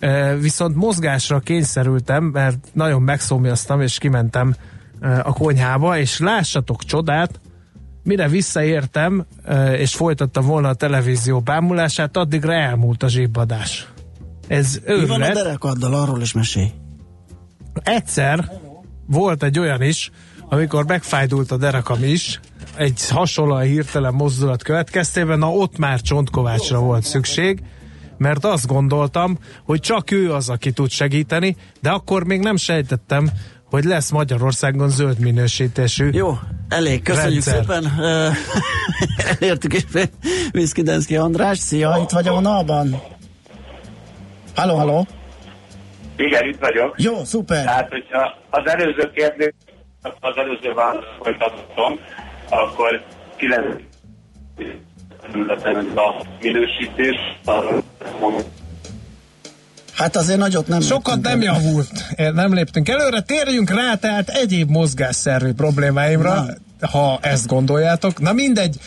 Ö, 0.01 0.35
viszont 0.41 0.75
mozgásra 0.75 1.39
kényszerültem, 1.39 2.23
mert 2.23 2.57
nagyon 2.73 3.01
megszomjaztam, 3.01 3.81
és 3.81 3.97
kimentem 3.97 4.55
a 5.01 5.33
konyhába, 5.33 5.97
és 5.97 6.19
lássatok 6.19 6.83
csodát, 6.83 7.39
mire 8.03 8.27
visszaértem, 8.27 9.25
ö, 9.45 9.71
és 9.71 9.95
folytattam 9.95 10.45
volna 10.45 10.67
a 10.67 10.73
televízió 10.73 11.39
bámulását, 11.39 12.17
addigra 12.17 12.53
elmúlt 12.53 13.03
a 13.03 13.07
zsibbadás. 13.07 13.87
Ez 14.47 14.79
Mi 14.85 14.93
van 14.93 14.99
a 14.99 15.01
őrület. 15.01 15.33
derekaddal, 15.33 15.93
arról 15.93 16.21
is 16.21 16.33
mesélj. 16.33 16.71
Egyszer 17.83 18.51
volt 19.07 19.43
egy 19.43 19.59
olyan 19.59 19.81
is, 19.81 20.11
amikor 20.49 20.85
megfájdult 20.85 21.51
a 21.51 21.57
derekam 21.57 22.03
is, 22.03 22.39
egy 22.75 23.09
hasonló 23.09 23.57
hirtelen 23.57 24.13
mozdulat 24.13 24.63
következtében, 24.63 25.39
na 25.39 25.51
ott 25.51 25.77
már 25.77 26.01
csontkovácsra 26.01 26.79
volt 26.79 27.03
szükség, 27.03 27.63
mert 28.17 28.45
azt 28.45 28.67
gondoltam, 28.67 29.37
hogy 29.65 29.79
csak 29.79 30.11
ő 30.11 30.33
az, 30.33 30.49
aki 30.49 30.71
tud 30.71 30.89
segíteni, 30.89 31.55
de 31.81 31.89
akkor 31.89 32.23
még 32.23 32.39
nem 32.39 32.55
sejtettem, 32.55 33.29
hogy 33.69 33.83
lesz 33.83 34.09
Magyarországon 34.11 34.89
zöld 34.89 35.19
minősítésű. 35.19 36.09
Jó, 36.11 36.37
elég, 36.69 37.01
köszönjük 37.01 37.43
Rendszer. 37.43 37.65
szépen. 37.65 37.91
Elértük 39.39 39.73
is 39.73 39.83
Viszkidenszki 40.51 41.15
András. 41.15 41.57
Szia, 41.57 41.99
itt 42.01 42.09
vagy 42.09 42.27
a 42.27 42.31
vonalban? 42.31 43.01
Halló, 44.55 44.75
halló. 44.75 45.07
Igen, 46.17 46.47
itt 46.47 46.59
vagyok. 46.59 46.95
Jó, 46.97 47.23
szuper. 47.23 47.63
Tehát, 47.63 47.89
hogyha 47.89 48.37
az 48.49 48.61
előző 48.65 49.11
kérdés, 49.13 49.53
az 50.01 50.37
előző 50.37 50.73
választ 50.73 51.07
folytatom, 51.19 51.99
akkor 52.49 53.03
9 53.35 53.65
területen 55.21 55.75
a 55.95 56.25
minősítés, 56.41 57.15
arra 57.45 57.81
mondom, 58.19 58.41
Hát 59.99 60.15
azért 60.15 60.39
nagyot 60.39 60.67
nem 60.67 60.81
Sokat 60.81 61.21
nem 61.21 61.41
el. 61.41 61.53
javult, 61.53 62.05
nem 62.33 62.53
léptünk 62.53 62.89
előre, 62.89 63.21
térjünk 63.21 63.69
rá 63.69 63.95
tehát 63.95 64.29
egyéb 64.29 64.69
mozgásszervi 64.69 65.51
problémáimra, 65.51 66.45
ha 66.91 67.19
ezt 67.21 67.47
gondoljátok. 67.47 68.19
Na 68.19 68.33
mindegy, 68.33 68.79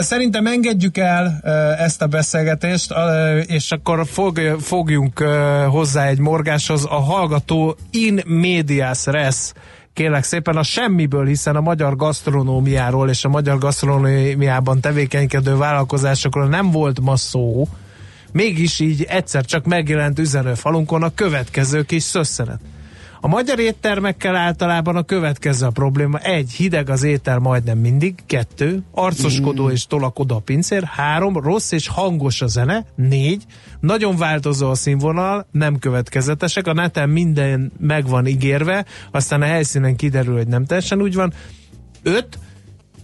Szerintem 0.00 0.46
engedjük 0.46 0.98
el 0.98 1.40
ezt 1.78 2.02
a 2.02 2.06
beszélgetést, 2.06 2.94
és 3.46 3.70
akkor 3.70 4.06
fog, 4.06 4.40
fogjunk 4.60 5.18
hozzá 5.68 6.06
egy 6.06 6.18
morgáshoz. 6.18 6.84
A 6.84 7.00
hallgató 7.00 7.76
in 7.90 8.20
medias 8.24 9.06
res 9.06 9.52
kérlek 9.92 10.24
szépen 10.24 10.56
a 10.56 10.62
semmiből, 10.62 11.26
hiszen 11.26 11.56
a 11.56 11.60
magyar 11.60 11.96
gasztronómiáról 11.96 13.08
és 13.08 13.24
a 13.24 13.28
magyar 13.28 13.58
gasztronómiában 13.58 14.80
tevékenykedő 14.80 15.56
vállalkozásokról 15.56 16.48
nem 16.48 16.70
volt 16.70 17.00
ma 17.00 17.16
szó, 17.16 17.68
mégis 18.32 18.80
így 18.80 19.02
egyszer 19.02 19.44
csak 19.44 19.64
megjelent 19.64 20.18
üzenőfalunkon 20.18 21.02
a 21.02 21.14
következő 21.14 21.82
kis 21.82 22.02
szösszenet. 22.02 22.60
A 23.24 23.28
magyar 23.28 23.58
éttermekkel 23.58 24.36
általában 24.36 24.96
a 24.96 25.02
következő 25.02 25.66
a 25.66 25.70
probléma. 25.70 26.18
Egy, 26.18 26.52
hideg 26.52 26.90
az 26.90 27.02
étel 27.02 27.38
majdnem 27.38 27.78
mindig. 27.78 28.14
Kettő, 28.26 28.82
arcoskodó 28.90 29.66
mm. 29.66 29.70
és 29.70 29.86
tolakodó 29.86 30.36
a 30.36 30.38
pincér. 30.38 30.82
Három, 30.84 31.36
rossz 31.36 31.72
és 31.72 31.88
hangos 31.88 32.40
a 32.40 32.46
zene. 32.46 32.86
Négy, 32.94 33.44
nagyon 33.80 34.16
változó 34.16 34.70
a 34.70 34.74
színvonal, 34.74 35.46
nem 35.50 35.78
következetesek. 35.78 36.66
A 36.66 36.72
neten 36.72 37.08
minden 37.08 37.72
meg 37.78 38.08
van 38.08 38.26
ígérve, 38.26 38.84
aztán 39.10 39.42
a 39.42 39.46
helyszínen 39.46 39.96
kiderül, 39.96 40.36
hogy 40.36 40.48
nem 40.48 40.64
teljesen 40.64 41.02
úgy 41.02 41.14
van. 41.14 41.32
Öt, 42.02 42.38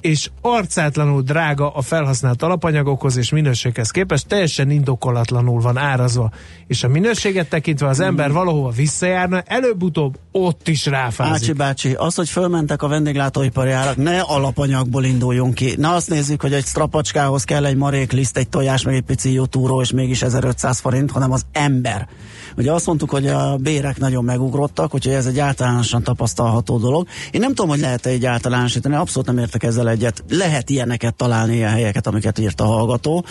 és 0.00 0.30
arcátlanul 0.40 1.22
drága 1.22 1.70
a 1.70 1.82
felhasznált 1.82 2.42
alapanyagokhoz 2.42 3.16
és 3.16 3.30
minőséghez 3.30 3.90
képest, 3.90 4.26
teljesen 4.26 4.70
indokolatlanul 4.70 5.60
van 5.60 5.76
árazva. 5.76 6.30
És 6.66 6.84
a 6.84 6.88
minőséget 6.88 7.48
tekintve 7.48 7.88
az 7.88 8.00
ember 8.00 8.32
valahova 8.32 8.70
visszajárna, 8.70 9.42
előbb-utóbb 9.46 10.18
ott 10.32 10.68
is 10.68 10.86
ráfázik. 10.86 11.34
Ácsi 11.34 11.52
bácsi, 11.52 11.92
az, 11.92 12.14
hogy 12.14 12.28
fölmentek 12.28 12.82
a 12.82 12.88
vendéglátóipari 12.88 13.70
árak, 13.70 13.96
ne 13.96 14.20
alapanyagból 14.20 15.04
induljunk 15.04 15.54
ki. 15.54 15.74
Ne 15.76 15.92
azt 15.92 16.08
nézzük, 16.08 16.40
hogy 16.40 16.52
egy 16.52 16.64
strapacskához 16.64 17.44
kell 17.44 17.64
egy 17.64 17.76
marék 17.76 18.12
liszt, 18.12 18.36
egy 18.36 18.48
tojás, 18.48 18.82
meg 18.82 18.94
egy 18.94 19.02
pici 19.02 19.32
jutúró, 19.32 19.80
és 19.80 19.90
mégis 19.90 20.22
1500 20.22 20.78
forint, 20.78 21.10
hanem 21.10 21.32
az 21.32 21.46
ember. 21.52 22.08
Ugye 22.56 22.72
azt 22.72 22.86
mondtuk, 22.86 23.10
hogy 23.10 23.26
a 23.26 23.56
bérek 23.56 23.98
nagyon 23.98 24.24
megugrottak, 24.24 24.94
úgyhogy 24.94 25.12
ez 25.12 25.26
egy 25.26 25.38
általánosan 25.38 26.02
tapasztalható 26.02 26.78
dolog. 26.78 27.06
Én 27.30 27.40
nem 27.40 27.48
tudom, 27.48 27.68
hogy 27.68 27.80
lehet-e 27.80 28.10
egy 28.10 28.26
általánosítani, 28.26 28.94
abszolút 28.94 29.28
nem 29.28 29.38
értek 29.38 29.62
ezzel 29.62 29.87
egyet. 29.88 30.24
Lehet 30.28 30.70
ilyeneket 30.70 31.14
találni, 31.14 31.54
ilyen 31.54 31.70
helyeket, 31.70 32.06
amiket 32.06 32.38
írt 32.38 32.60
a 32.60 32.64
hallgató. 32.64 33.24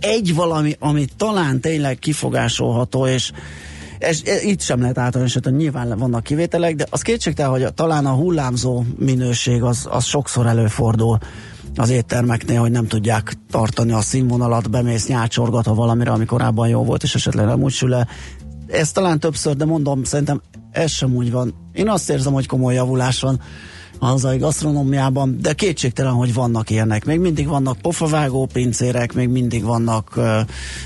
Egy 0.00 0.34
valami, 0.34 0.76
ami 0.78 1.04
talán 1.16 1.60
tényleg 1.60 1.98
kifogásolható, 1.98 3.06
és 3.06 3.32
ez, 3.98 4.22
itt 4.42 4.60
sem 4.60 4.80
lehet 4.80 4.98
általánosítani, 4.98 5.56
nyilván 5.56 5.98
vannak 5.98 6.22
kivételek, 6.22 6.74
de 6.74 6.86
az 6.90 7.02
kétségtelen, 7.02 7.50
hogy 7.50 7.62
a, 7.62 7.70
talán 7.70 8.06
a 8.06 8.12
hullámzó 8.12 8.84
minőség 8.98 9.62
az, 9.62 9.86
az 9.90 10.04
sokszor 10.04 10.46
előfordul 10.46 11.18
az 11.76 11.90
éttermeknél, 11.90 12.60
hogy 12.60 12.70
nem 12.70 12.86
tudják 12.86 13.32
tartani 13.50 13.92
a 13.92 14.00
színvonalat, 14.00 14.70
bemész 14.70 15.06
nyácsorgatva 15.06 15.74
valamire, 15.74 16.10
ami 16.10 16.24
korábban 16.24 16.68
jó 16.68 16.84
volt, 16.84 17.02
és 17.02 17.14
esetleg 17.14 17.46
nem 17.46 17.62
úgy 17.62 17.72
sül. 17.72 17.96
Ez 18.66 18.92
talán 18.92 19.20
többször, 19.20 19.56
de 19.56 19.64
mondom, 19.64 20.04
szerintem 20.04 20.42
ez 20.70 20.90
sem 20.90 21.14
úgy 21.14 21.30
van. 21.30 21.54
Én 21.72 21.88
azt 21.88 22.10
érzem, 22.10 22.32
hogy 22.32 22.46
komoly 22.46 22.74
javulás 22.74 23.20
van 23.20 23.40
a 23.98 24.06
hazai 24.06 24.38
gasztronómiában, 24.38 25.38
de 25.40 25.52
kétségtelen, 25.52 26.12
hogy 26.12 26.34
vannak 26.34 26.70
ilyenek. 26.70 27.04
Még 27.04 27.18
mindig 27.18 27.46
vannak 27.46 27.78
pofavágó 27.78 28.46
pincérek, 28.52 29.12
még 29.12 29.28
mindig 29.28 29.64
vannak 29.64 30.16
ö, 30.16 30.40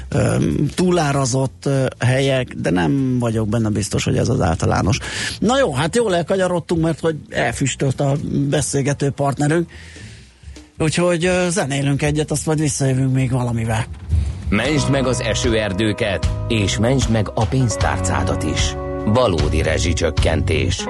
ö, 0.09 0.37
túlárazott 0.75 1.67
ö, 1.67 1.87
helyek, 1.99 2.55
de 2.55 2.71
nem 2.71 3.19
vagyok 3.19 3.49
benne 3.49 3.69
biztos, 3.69 4.05
hogy 4.05 4.17
ez 4.17 4.29
az 4.29 4.41
általános. 4.41 4.99
Na 5.39 5.59
jó, 5.59 5.73
hát 5.73 5.97
jól 5.97 6.15
elkagyarodtunk, 6.15 6.83
mert 6.83 7.01
hogy 7.01 7.17
elfüstölt 7.29 8.01
a 8.01 8.17
beszélgető 8.49 9.11
partnerünk. 9.11 9.71
Úgyhogy 10.79 11.25
ö, 11.25 11.47
zenélünk 11.51 12.03
egyet, 12.03 12.31
azt 12.31 12.47
majd 12.47 12.61
visszajövünk 12.61 13.13
még 13.13 13.31
valamivel. 13.31 13.85
Mentsd 14.49 14.91
meg 14.91 15.07
az 15.07 15.21
esőerdőket, 15.21 16.31
és 16.49 16.79
mentsd 16.79 17.11
meg 17.11 17.31
a 17.35 17.47
pénztárcádat 17.47 18.43
is. 18.43 18.75
Valódi 19.05 19.63
rezsicsökkentés. 19.63 20.85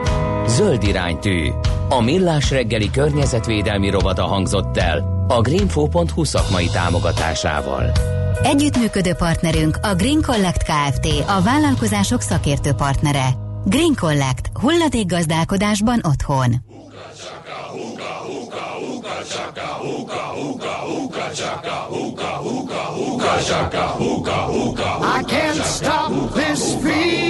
Zöld 0.46 0.83
iránytű. 0.83 1.49
A 1.88 2.01
Millás 2.01 2.51
reggeli 2.51 2.90
környezetvédelmi 2.90 3.90
rovata 3.90 4.25
hangzott 4.25 4.77
el 4.77 5.25
a 5.29 5.40
greenfo.hu 5.40 6.25
szakmai 6.25 6.66
támogatásával. 6.66 7.92
Együttműködő 8.42 9.12
partnerünk 9.12 9.79
a 9.83 9.94
Green 9.94 10.23
Collect 10.23 10.62
Kft. 10.62 11.07
a 11.27 11.42
vállalkozások 11.42 12.20
szakértő 12.20 12.73
partnere. 12.73 13.29
Green 13.64 13.94
Collect. 14.01 14.51
Hulladék 14.61 15.07
gazdálkodásban 15.07 16.01
otthon. 16.09 16.55
I 25.03 25.22
can't 25.26 25.64
stop 25.64 26.34
this 26.34 26.74
feeling 26.82 27.30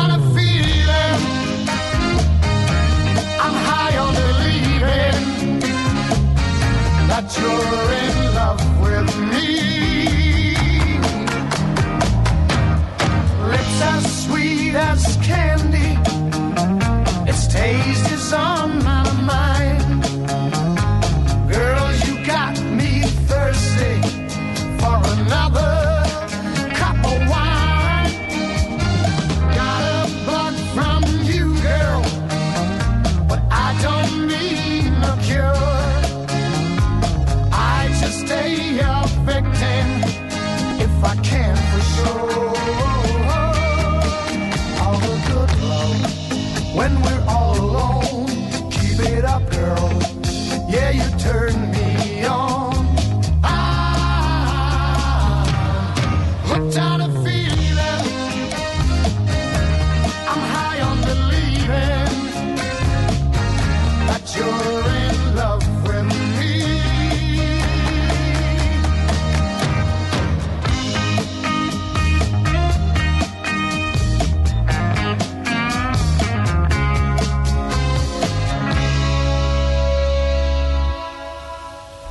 that 7.21 7.37
you're 7.37 7.90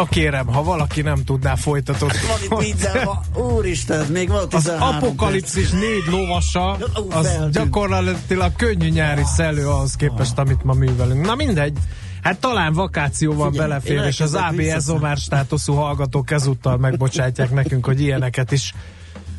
Na 0.00 0.06
kérem, 0.06 0.46
ha 0.46 0.62
valaki 0.62 1.02
nem 1.02 1.24
tudná 1.24 1.54
folytatódni. 1.54 2.18
Van 2.48 2.62
itt 2.62 2.88
úristen, 3.34 4.06
még 4.06 4.28
van 4.28 4.42
Az 4.50 4.62
13 4.62 4.96
apokalipszis 4.96 5.70
négy 5.70 6.04
lovasa, 6.10 6.76
az 7.10 7.38
gyakorlatilag 7.52 8.52
könnyű 8.56 8.88
nyári 8.88 9.22
szelő 9.36 9.68
ahhoz 9.68 9.94
képest, 9.94 10.38
amit 10.38 10.62
ma 10.64 10.72
művelünk. 10.72 11.26
Na 11.26 11.34
mindegy. 11.34 11.78
Hát 12.22 12.38
talán 12.38 12.72
vakációban 12.72 13.50
Figyelj, 13.50 13.68
belefér, 13.68 14.04
és 14.06 14.20
az 14.20 14.38
vissza- 14.54 14.92
Omar 14.92 15.16
státuszú 15.16 15.74
hallgatók 15.74 16.30
ezúttal 16.30 16.76
megbocsátják 16.76 17.50
nekünk, 17.50 17.84
hogy 17.84 18.00
ilyeneket 18.00 18.52
is 18.52 18.74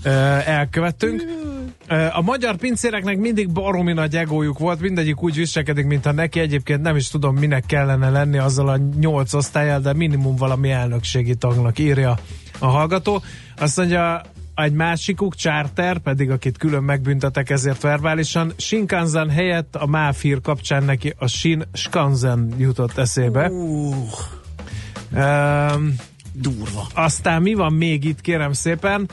ö, 0.03 0.09
elkövettünk. 0.45 1.23
A 2.13 2.21
magyar 2.21 2.55
pincéreknek 2.55 3.17
mindig 3.17 3.51
baromi 3.51 3.93
nagy 3.93 4.15
egójuk 4.15 4.59
volt, 4.59 4.79
mindegyik 4.79 5.23
úgy 5.23 5.35
viselkedik, 5.35 5.85
mintha 5.85 6.11
neki 6.11 6.39
egyébként 6.39 6.81
nem 6.81 6.95
is 6.95 7.07
tudom, 7.07 7.35
minek 7.35 7.65
kellene 7.65 8.09
lenni 8.09 8.37
azzal 8.37 8.67
a 8.69 8.77
nyolc 8.99 9.33
osztályjal, 9.33 9.79
de 9.79 9.93
minimum 9.93 10.35
valami 10.35 10.69
elnökségi 10.69 11.35
tagnak 11.35 11.79
írja 11.79 12.17
a 12.59 12.67
hallgató. 12.67 13.21
Azt 13.57 13.77
mondja, 13.77 14.21
egy 14.55 14.73
másikuk, 14.73 15.35
Charter, 15.35 15.97
pedig 15.97 16.29
akit 16.29 16.57
külön 16.57 16.83
megbüntetek 16.83 17.49
ezért 17.49 17.81
verbálisan, 17.81 18.53
Shinkansen 18.57 19.29
helyett 19.29 19.75
a 19.75 19.85
Máfír 19.85 20.41
kapcsán 20.41 20.83
neki 20.83 21.13
a 21.17 21.27
Shin 21.27 21.63
Skansen 21.73 22.53
jutott 22.57 22.97
eszébe. 22.97 23.49
Uh, 23.49 23.95
Um, 25.13 25.95
durva. 26.33 26.87
aztán 26.93 27.41
mi 27.41 27.53
van 27.53 27.73
még 27.73 28.03
itt, 28.03 28.21
kérem 28.21 28.53
szépen? 28.53 29.09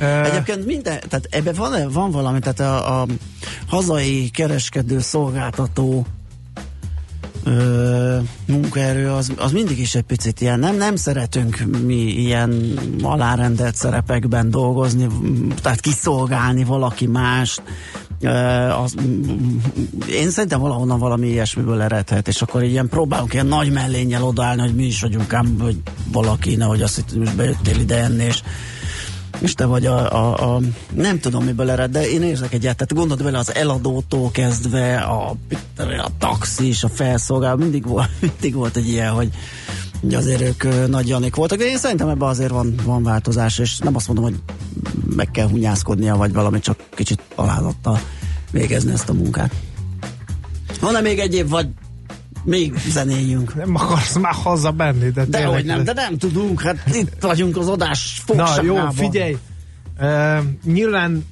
Uh, 0.00 0.26
Egyébként 0.26 0.66
minden, 0.66 1.00
tehát 1.08 1.28
ebben 1.30 1.54
van, 1.54 1.90
van 1.92 2.10
valami, 2.10 2.38
tehát 2.38 2.60
a, 2.60 3.00
a 3.00 3.06
hazai 3.66 4.30
kereskedő 4.32 4.98
szolgáltató 5.00 6.06
ö, 7.44 8.18
munkaerő 8.46 9.10
az, 9.10 9.32
az 9.36 9.52
mindig 9.52 9.78
is 9.78 9.94
egy 9.94 10.02
picit 10.02 10.40
ilyen, 10.40 10.58
nem, 10.58 10.76
nem 10.76 10.96
szeretünk 10.96 11.64
mi 11.84 11.94
ilyen 11.94 12.78
alárendelt 13.02 13.74
szerepekben 13.74 14.50
dolgozni, 14.50 15.06
tehát 15.62 15.80
kiszolgálni 15.80 16.64
valaki 16.64 17.06
mást, 17.06 17.62
az, 18.82 18.94
én 20.10 20.30
szerintem 20.30 20.60
valahonnan 20.60 20.98
valami 20.98 21.26
ilyesmiből 21.26 21.82
eredhet, 21.82 22.28
és 22.28 22.42
akkor 22.42 22.62
ilyen 22.62 22.88
próbálunk 22.88 23.32
ilyen 23.32 23.46
nagy 23.46 23.72
mellénnyel 23.72 24.22
odaállni, 24.22 24.60
hogy 24.60 24.74
mi 24.74 24.84
is 24.84 25.00
vagyunk 25.00 25.32
ám, 25.32 25.56
hogy 25.60 25.76
valaki, 26.12 26.56
nehogy 26.56 26.82
azt 26.82 26.96
hitt, 26.96 27.10
hogy 27.10 27.34
bejöttél 27.36 27.80
ide 27.80 28.02
enni, 28.02 28.24
és 28.24 28.42
és 29.44 29.54
te 29.54 29.64
vagy 29.64 29.86
a, 29.86 30.12
a, 30.12 30.54
a 30.54 30.60
nem 30.94 31.20
tudom 31.20 31.44
miből 31.44 31.70
ered, 31.70 31.90
de 31.90 32.08
én 32.08 32.22
érzek 32.22 32.52
egyet, 32.52 32.76
tehát 32.76 32.94
gondold 32.94 33.22
bele 33.22 33.38
az 33.38 33.54
eladótól 33.54 34.30
kezdve 34.30 34.96
a, 34.96 35.36
a 35.76 36.10
taxis, 36.18 36.84
a 36.84 36.88
felszolgáló, 36.88 37.56
mindig 37.56 37.86
volt, 37.86 38.10
mindig 38.20 38.54
volt 38.54 38.76
egy 38.76 38.88
ilyen, 38.88 39.10
hogy, 39.10 39.30
azért 40.12 40.40
ők 40.40 40.88
nagy 40.88 41.08
Janik 41.08 41.34
voltak, 41.34 41.58
de 41.58 41.64
én 41.64 41.78
szerintem 41.78 42.08
ebben 42.08 42.28
azért 42.28 42.50
van, 42.50 42.74
van 42.84 43.02
változás, 43.02 43.58
és 43.58 43.78
nem 43.78 43.94
azt 43.94 44.06
mondom, 44.06 44.24
hogy 44.24 44.36
meg 45.16 45.30
kell 45.30 45.48
hunyászkodnia, 45.48 46.16
vagy 46.16 46.32
valami, 46.32 46.60
csak 46.60 46.78
kicsit 46.94 47.20
alázattal 47.34 48.00
végezni 48.50 48.92
ezt 48.92 49.08
a 49.08 49.12
munkát. 49.12 49.54
Van-e 50.80 51.00
még 51.00 51.18
egyéb, 51.18 51.48
vagy 51.48 51.68
még 52.44 52.74
zenéljünk? 52.88 53.54
nem 53.54 53.74
akarsz 53.74 54.16
már 54.18 54.34
haza 54.42 54.70
benni, 54.70 55.10
de, 55.10 55.24
De 55.24 55.44
hogy 55.44 55.64
nem, 55.64 55.84
de 55.84 55.92
nem 55.92 56.18
tudunk, 56.18 56.60
hát 56.62 56.76
itt 56.94 57.16
vagyunk 57.20 57.56
az 57.56 57.68
adás 57.68 58.22
Na 58.26 58.34
fogságában. 58.34 58.76
jó, 58.76 58.90
figyelj! 58.90 59.36
Uh, 60.00 60.38
nyilván 60.64 61.26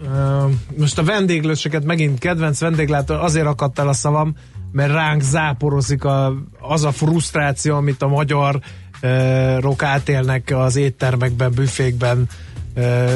uh, 0.00 0.50
most 0.78 0.98
a 0.98 1.02
vendéglőseket 1.02 1.84
megint 1.84 2.18
kedvenc 2.18 2.60
vendéglátó, 2.60 3.14
azért 3.14 3.46
akadt 3.46 3.78
el 3.78 3.88
a 3.88 3.92
szavam, 3.92 4.36
mert 4.72 4.92
ránk 4.92 5.22
záporozik 5.22 6.04
a, 6.04 6.34
az 6.60 6.84
a 6.84 6.92
frusztráció, 6.92 7.76
amit 7.76 8.02
a 8.02 8.08
magyar 8.08 8.60
uh, 9.02 9.60
rok 9.60 9.82
átélnek 9.82 10.52
az 10.56 10.76
éttermekben, 10.76 11.52
büfékben 11.52 12.28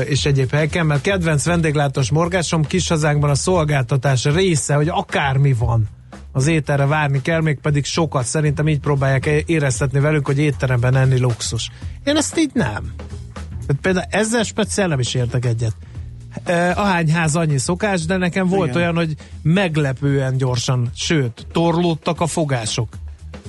és 0.05 0.24
egyéb 0.24 0.51
helyeken, 0.51 0.86
mert 0.86 1.01
kedvenc 1.01 1.44
vendéglátós 1.44 2.11
morgásom 2.11 2.64
kis 2.64 2.88
hazánkban 2.88 3.30
a 3.30 3.34
szolgáltatás 3.34 4.24
része, 4.24 4.74
hogy 4.74 4.88
akármi 4.88 5.53
van 5.53 5.88
az 6.33 6.47
ételre 6.47 6.87
várni 6.87 7.22
kell, 7.22 7.41
még 7.41 7.61
pedig 7.61 7.85
sokat 7.85 8.24
szerintem 8.24 8.68
így 8.68 8.81
próbálják 8.81 9.26
éreztetni 9.47 10.01
velünk, 10.01 10.26
hogy 10.26 10.39
étteremben 10.39 10.97
enni 10.97 11.18
luxus. 11.18 11.70
Én 12.05 12.16
ezt 12.16 12.39
így 12.39 12.51
nem. 12.55 12.93
Tehát 13.66 13.83
például 13.83 14.07
ezzel 14.11 14.43
speciál 14.43 14.89
nem 14.89 14.99
is 14.99 15.14
értek 15.14 15.45
egyet. 15.45 15.74
E, 16.45 16.70
Ahány 16.70 17.12
ház 17.12 17.37
annyi 17.37 17.59
szokás, 17.59 18.05
de 18.05 18.16
nekem 18.16 18.49
volt 18.49 18.68
Igen. 18.68 18.81
olyan, 18.81 18.95
hogy 18.95 19.14
meglepően 19.43 20.37
gyorsan, 20.37 20.91
sőt, 20.95 21.47
torlódtak 21.53 22.20
a 22.20 22.26
fogások. 22.26 22.89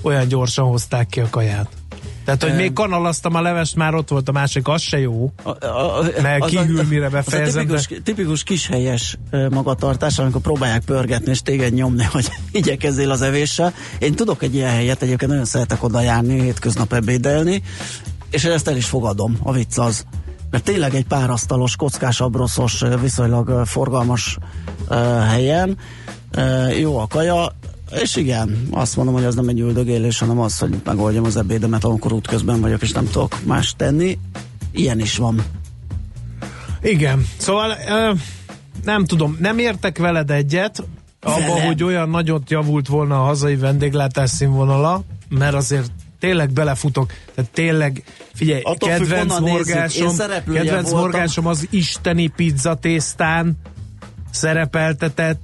Olyan 0.01 0.27
gyorsan 0.27 0.65
hozták 0.65 1.07
ki 1.07 1.19
a 1.19 1.29
kaját. 1.29 1.80
Tehát, 2.25 2.43
hogy 2.43 2.55
még 2.55 2.73
kanalaztam 2.73 3.35
a 3.35 3.41
levest, 3.41 3.75
már 3.75 3.93
ott 3.93 4.09
volt 4.09 4.29
a 4.29 4.31
másik, 4.31 4.67
az 4.67 4.81
se 4.81 4.99
jó. 4.99 5.31
A, 5.43 5.65
a, 5.65 5.99
a, 5.99 6.03
Mert 6.21 6.45
kihűl, 6.45 6.79
a- 6.79 6.83
mire 6.89 7.05
az 7.05 7.13
a 7.13 7.15
befejezem, 7.15 7.67
tipikus, 7.67 7.89
tipikus 8.03 8.43
kishelyes 8.43 9.17
magatartás, 9.49 10.19
amikor 10.19 10.41
próbálják 10.41 10.83
pörgetni 10.85 11.31
és 11.31 11.41
téged 11.41 11.73
nyomni, 11.73 12.03
hogy 12.11 12.29
igyekezzél 12.51 13.11
az 13.11 13.21
evéssel. 13.21 13.73
Én 13.99 14.13
tudok 14.13 14.43
egy 14.43 14.55
ilyen 14.55 14.69
helyet, 14.69 15.01
egyébként 15.01 15.31
nagyon 15.31 15.45
szeretek 15.45 15.83
oda 15.83 16.01
járni, 16.01 16.41
hétköznap 16.41 16.93
ebédelni, 16.93 17.61
és 18.29 18.43
ezt 18.43 18.67
el 18.67 18.75
is 18.75 18.85
fogadom, 18.85 19.37
a 19.43 19.51
vicc 19.51 19.77
az. 19.77 20.05
Mert 20.51 20.63
tényleg 20.63 20.95
egy 20.95 21.05
párasztalos, 21.05 21.75
kockás, 21.75 22.21
abroszos, 22.21 22.83
viszonylag 23.01 23.65
forgalmas 23.65 24.37
helyen, 25.29 25.77
jó 26.79 26.97
a 26.97 27.07
kaja, 27.07 27.51
és 28.01 28.15
igen, 28.15 28.67
azt 28.71 28.95
mondom, 28.95 29.15
hogy 29.15 29.23
az 29.23 29.35
nem 29.35 29.47
egy 29.47 29.59
üldögélés, 29.59 30.19
hanem 30.19 30.39
az, 30.39 30.57
hogy 30.57 30.81
megoldjam 30.83 31.23
az 31.23 31.37
ebédemet, 31.37 31.83
amikor 31.83 32.13
útközben 32.13 32.61
vagyok, 32.61 32.81
és 32.81 32.91
nem 32.91 33.05
tudok 33.05 33.43
más 33.43 33.73
tenni. 33.77 34.17
Ilyen 34.71 34.99
is 34.99 35.17
van. 35.17 35.43
Igen, 36.81 37.25
szóval 37.37 37.77
ö, 37.89 38.11
nem 38.83 39.05
tudom, 39.05 39.37
nem 39.39 39.57
értek 39.57 39.97
veled 39.97 40.31
egyet, 40.31 40.83
abban, 41.21 41.61
hogy 41.61 41.83
olyan 41.83 42.09
nagyot 42.09 42.49
javult 42.49 42.87
volna 42.87 43.21
a 43.21 43.25
hazai 43.25 43.55
vendéglátás 43.55 44.29
színvonala, 44.29 45.03
mert 45.29 45.53
azért 45.53 45.91
tényleg 46.19 46.51
belefutok, 46.51 47.13
tehát 47.35 47.51
tényleg, 47.51 48.03
figyelj, 48.33 48.61
Attól 48.61 48.89
függ, 48.89 48.99
kedvenc. 48.99 49.33
Én 49.33 49.41
morgásom, 49.41 50.15
kedvenc 50.17 50.89
voltam. 50.89 50.99
morgásom 50.99 51.45
az 51.47 51.67
isteni 51.69 52.27
pizzatésztán 52.27 53.57
szerepeltetett? 54.31 55.41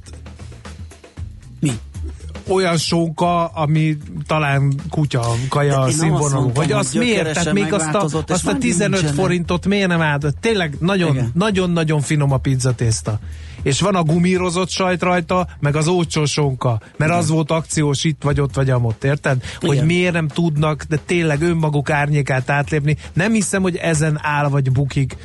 Olyan 2.48 2.78
sóka, 2.78 3.46
ami 3.46 3.98
talán 4.28 4.74
kutya 4.90 5.26
kaja 5.50 5.90
színvonalú. 5.90 6.46
Hogy 6.46 6.56
hogy 6.56 6.72
azt 6.72 6.94
miért? 6.94 7.34
Tehát 7.34 7.54
még 7.54 7.74
azt 7.74 7.94
a, 7.94 8.02
azt 8.28 8.48
a 8.48 8.52
már 8.52 8.58
15 8.60 8.90
nincsenek. 8.90 9.16
forintot 9.16 9.66
miért 9.66 9.88
nem 9.88 10.02
áldott? 10.02 10.38
Tényleg 10.42 10.76
nagyon, 10.80 11.14
Igen. 11.14 11.32
nagyon-nagyon 11.34 12.02
finom 12.02 12.32
a 12.32 12.38
pizzatészta. 12.38 13.20
És 13.62 13.82
van 13.82 13.96
a 13.96 14.04
gumírozott 14.04 14.70
sajt 14.70 15.02
rajta, 15.02 15.48
meg 15.60 15.76
az 15.76 15.88
ócsó 15.88 16.26
sonka. 16.26 16.80
Mert 16.98 17.12
az 17.12 17.30
volt 17.30 17.52
akciós 17.52 18.04
itt 18.04 18.22
vagy 18.24 18.40
ott 18.40 18.56
vagy 18.56 18.70
amott, 18.70 19.04
érted? 19.04 19.44
Hogy 19.60 19.74
Igen. 19.74 19.86
miért 19.86 20.14
nem 20.14 20.28
tudnak, 20.28 20.84
de 20.84 20.98
tényleg 21.06 21.42
önmaguk 21.42 21.90
árnyékát 21.90 22.50
átlépni. 22.50 22.98
Nem 23.14 23.32
hiszem, 23.32 23.62
hogy 23.62 23.76
ezen 23.76 24.20
áll 24.22 24.48
vagy 24.48 24.72
bukik 24.72 25.18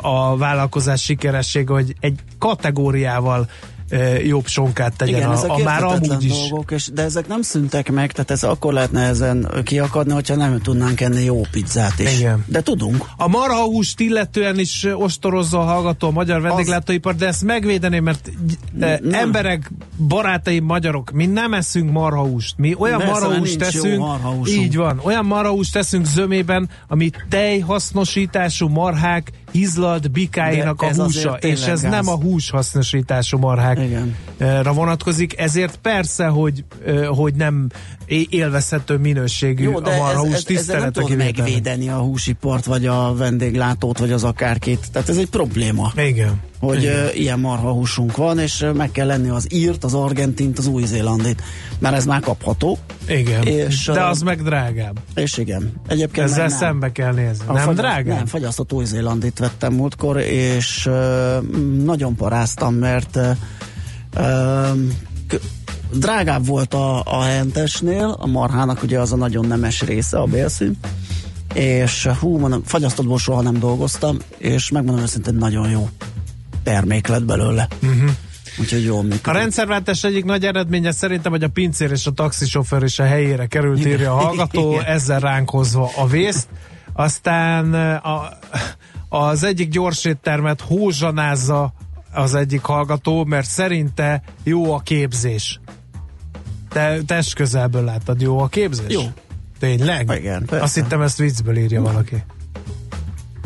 a 0.00 0.36
vállalkozás 0.36 1.02
sikeressége, 1.02 1.72
hogy 1.72 1.94
egy 2.00 2.18
kategóriával 2.38 3.48
jobb 4.26 4.46
sonkát 4.46 4.96
tegyen 4.96 5.16
Igen, 5.16 5.28
a, 5.28 5.32
ezek 5.32 5.50
a 5.50 5.58
már 5.58 5.82
amúgy 5.84 6.24
is. 6.24 6.32
dolgok, 6.32 6.70
és, 6.70 6.88
de 6.92 7.02
ezek 7.02 7.28
nem 7.28 7.42
szüntek 7.42 7.90
meg, 7.90 8.12
tehát 8.12 8.30
ez 8.30 8.42
akkor 8.42 8.72
lehetne 8.72 9.02
ezen 9.02 9.48
kiakadni, 9.64 10.12
hogyha 10.12 10.34
nem 10.36 10.60
tudnánk 10.62 11.00
enni 11.00 11.24
jó 11.24 11.40
pizzát 11.50 11.98
is. 11.98 12.18
Igen. 12.18 12.44
De 12.46 12.60
tudunk. 12.62 13.06
A 13.16 13.28
marhahúst 13.28 14.00
illetően 14.00 14.58
is 14.58 14.86
ostorozza 14.92 15.58
a 15.60 15.64
hallgató 15.64 16.08
a 16.08 16.10
magyar 16.10 16.40
vendéglátóipar, 16.40 17.14
de 17.14 17.26
ezt 17.26 17.44
megvédeném, 17.44 18.04
mert 18.04 18.30
e, 18.80 18.98
Nem. 19.02 19.20
emberek, 19.20 19.70
barátaim, 20.08 20.64
magyarok, 20.64 21.10
mi 21.10 21.26
nem 21.26 21.54
eszünk 21.54 21.90
marhahúst. 21.90 22.54
Mi 22.58 22.74
olyan 22.78 23.02
marhahúst 23.06 23.58
teszünk, 23.58 24.04
így 24.48 24.76
van, 24.76 25.00
olyan 25.02 25.24
marhahúst 25.24 25.72
teszünk 25.72 26.06
zömében, 26.06 26.68
ami 26.88 27.10
tejhasznosítású 27.28 28.68
marhák 28.68 29.32
hizlalt 29.52 30.10
bikáinak 30.10 30.80
De 30.80 30.86
a 30.86 31.02
húsa, 31.02 31.36
és 31.40 31.66
ez 31.66 31.82
gáz. 31.82 31.90
nem 31.92 32.08
a 32.08 32.16
húshasznosítású 32.16 33.38
marhákra 33.38 33.77
Igen. 33.78 34.16
vonatkozik, 34.74 35.38
ezért 35.38 35.76
persze, 35.76 36.26
hogy, 36.26 36.64
hogy 37.08 37.34
nem 37.34 37.68
élvezhető 38.28 38.96
minőségű 38.96 39.62
Jó, 39.64 39.76
a 39.76 39.80
de 39.80 39.90
ez, 39.90 39.98
marhahús 39.98 40.32
ez, 40.32 40.38
ezzel 40.38 40.44
nem 40.46 40.56
tisztelete 40.56 40.90
tudod 40.90 41.08
kivételnek. 41.08 41.36
megvédeni 41.38 41.88
a 41.88 41.96
húsipart, 41.98 42.64
vagy 42.64 42.86
a 42.86 43.14
vendéglátót, 43.16 43.98
vagy 43.98 44.12
az 44.12 44.24
akárkit. 44.24 44.86
Tehát 44.92 45.08
ez 45.08 45.16
egy 45.16 45.28
probléma. 45.28 45.92
Igen. 45.96 46.40
hogy 46.60 46.82
Igen. 46.82 47.08
ilyen 47.14 47.40
marhahúsunk 47.40 48.16
van, 48.16 48.38
és 48.38 48.66
meg 48.74 48.90
kell 48.90 49.06
lenni 49.06 49.28
az 49.28 49.46
írt, 49.52 49.84
az 49.84 49.94
argentint, 49.94 50.58
az 50.58 50.66
új-zélandit, 50.66 51.42
mert 51.78 51.96
ez 51.96 52.04
már 52.06 52.20
kapható. 52.20 52.78
Igen, 53.08 53.42
És, 53.42 53.84
de 53.84 54.04
az 54.04 54.20
meg 54.22 54.42
drágább. 54.42 54.98
És 55.14 55.36
igen. 55.36 55.72
Egyébként 55.88 56.26
Ezzel 56.28 56.46
nem. 56.46 56.56
szembe 56.58 56.92
kell 56.92 57.12
nézni. 57.12 57.44
A 57.46 57.52
nem 57.52 57.62
fagyaszt- 57.62 57.80
drágább? 57.80 58.16
Nem, 58.16 58.26
fagyasztott 58.26 58.72
új-zélandit 58.72 59.38
vettem 59.38 59.72
múltkor, 59.72 60.16
és 60.20 60.90
nagyon 61.84 62.14
paráztam, 62.16 62.74
mert 62.74 63.18
drágább 65.92 66.46
volt 66.46 66.74
a, 66.74 67.02
a 67.04 67.22
hentesnél, 67.22 68.16
a 68.18 68.26
marhának 68.26 68.82
ugye 68.82 68.98
az 68.98 69.12
a 69.12 69.16
nagyon 69.16 69.46
nemes 69.46 69.82
része, 69.82 70.18
a 70.18 70.24
bélszín, 70.24 70.78
és 71.54 72.06
hú, 72.20 72.38
mondom, 72.38 72.62
fagyasztottból 72.64 73.18
soha 73.18 73.42
nem 73.42 73.58
dolgoztam, 73.58 74.18
és 74.38 74.70
megmondom 74.70 75.02
őszintén 75.02 75.34
nagyon 75.34 75.70
jó 75.70 75.88
termék 76.62 77.06
lett 77.06 77.24
belőle. 77.24 77.68
Uh-huh. 77.82 78.10
Úgyhogy 78.60 78.84
jól 78.84 79.02
működik. 79.02 79.26
A 79.26 79.32
rendszerváltás 79.32 80.04
egyik 80.04 80.24
nagy 80.24 80.44
eredménye 80.44 80.90
szerintem, 80.90 81.32
hogy 81.32 81.42
a 81.42 81.48
pincér 81.48 81.90
és 81.90 82.06
a 82.06 82.10
taxisofőr 82.10 82.82
is 82.82 82.98
a 82.98 83.04
helyére 83.04 83.46
került, 83.46 83.86
írja 83.86 84.12
a 84.12 84.16
hallgató, 84.16 84.72
Igen. 84.72 84.84
ezzel 84.84 85.20
ránk 85.20 85.50
hozva 85.50 85.90
a 85.96 86.06
vészt. 86.06 86.48
Aztán 86.92 87.74
a, 87.94 88.28
az 89.08 89.42
egyik 89.42 89.68
gyors 89.68 90.04
éttermet 90.04 90.60
hózsanázza 90.60 91.72
az 92.12 92.34
egyik 92.34 92.62
hallgató, 92.62 93.24
mert 93.24 93.48
szerinte 93.48 94.22
jó 94.42 94.72
a 94.72 94.78
képzés. 94.78 95.60
Te 96.68 96.98
test 97.06 97.34
közelből 97.34 97.84
láttad, 97.84 98.20
jó 98.20 98.38
a 98.38 98.46
képzés? 98.46 98.92
Jó. 98.92 99.02
Tényleg? 99.58 100.10
Igen, 100.18 100.44
persze. 100.44 100.64
Azt 100.64 100.74
hittem 100.74 101.00
ezt 101.00 101.18
viccből 101.18 101.56
írja 101.56 101.82
valaki. 101.82 102.24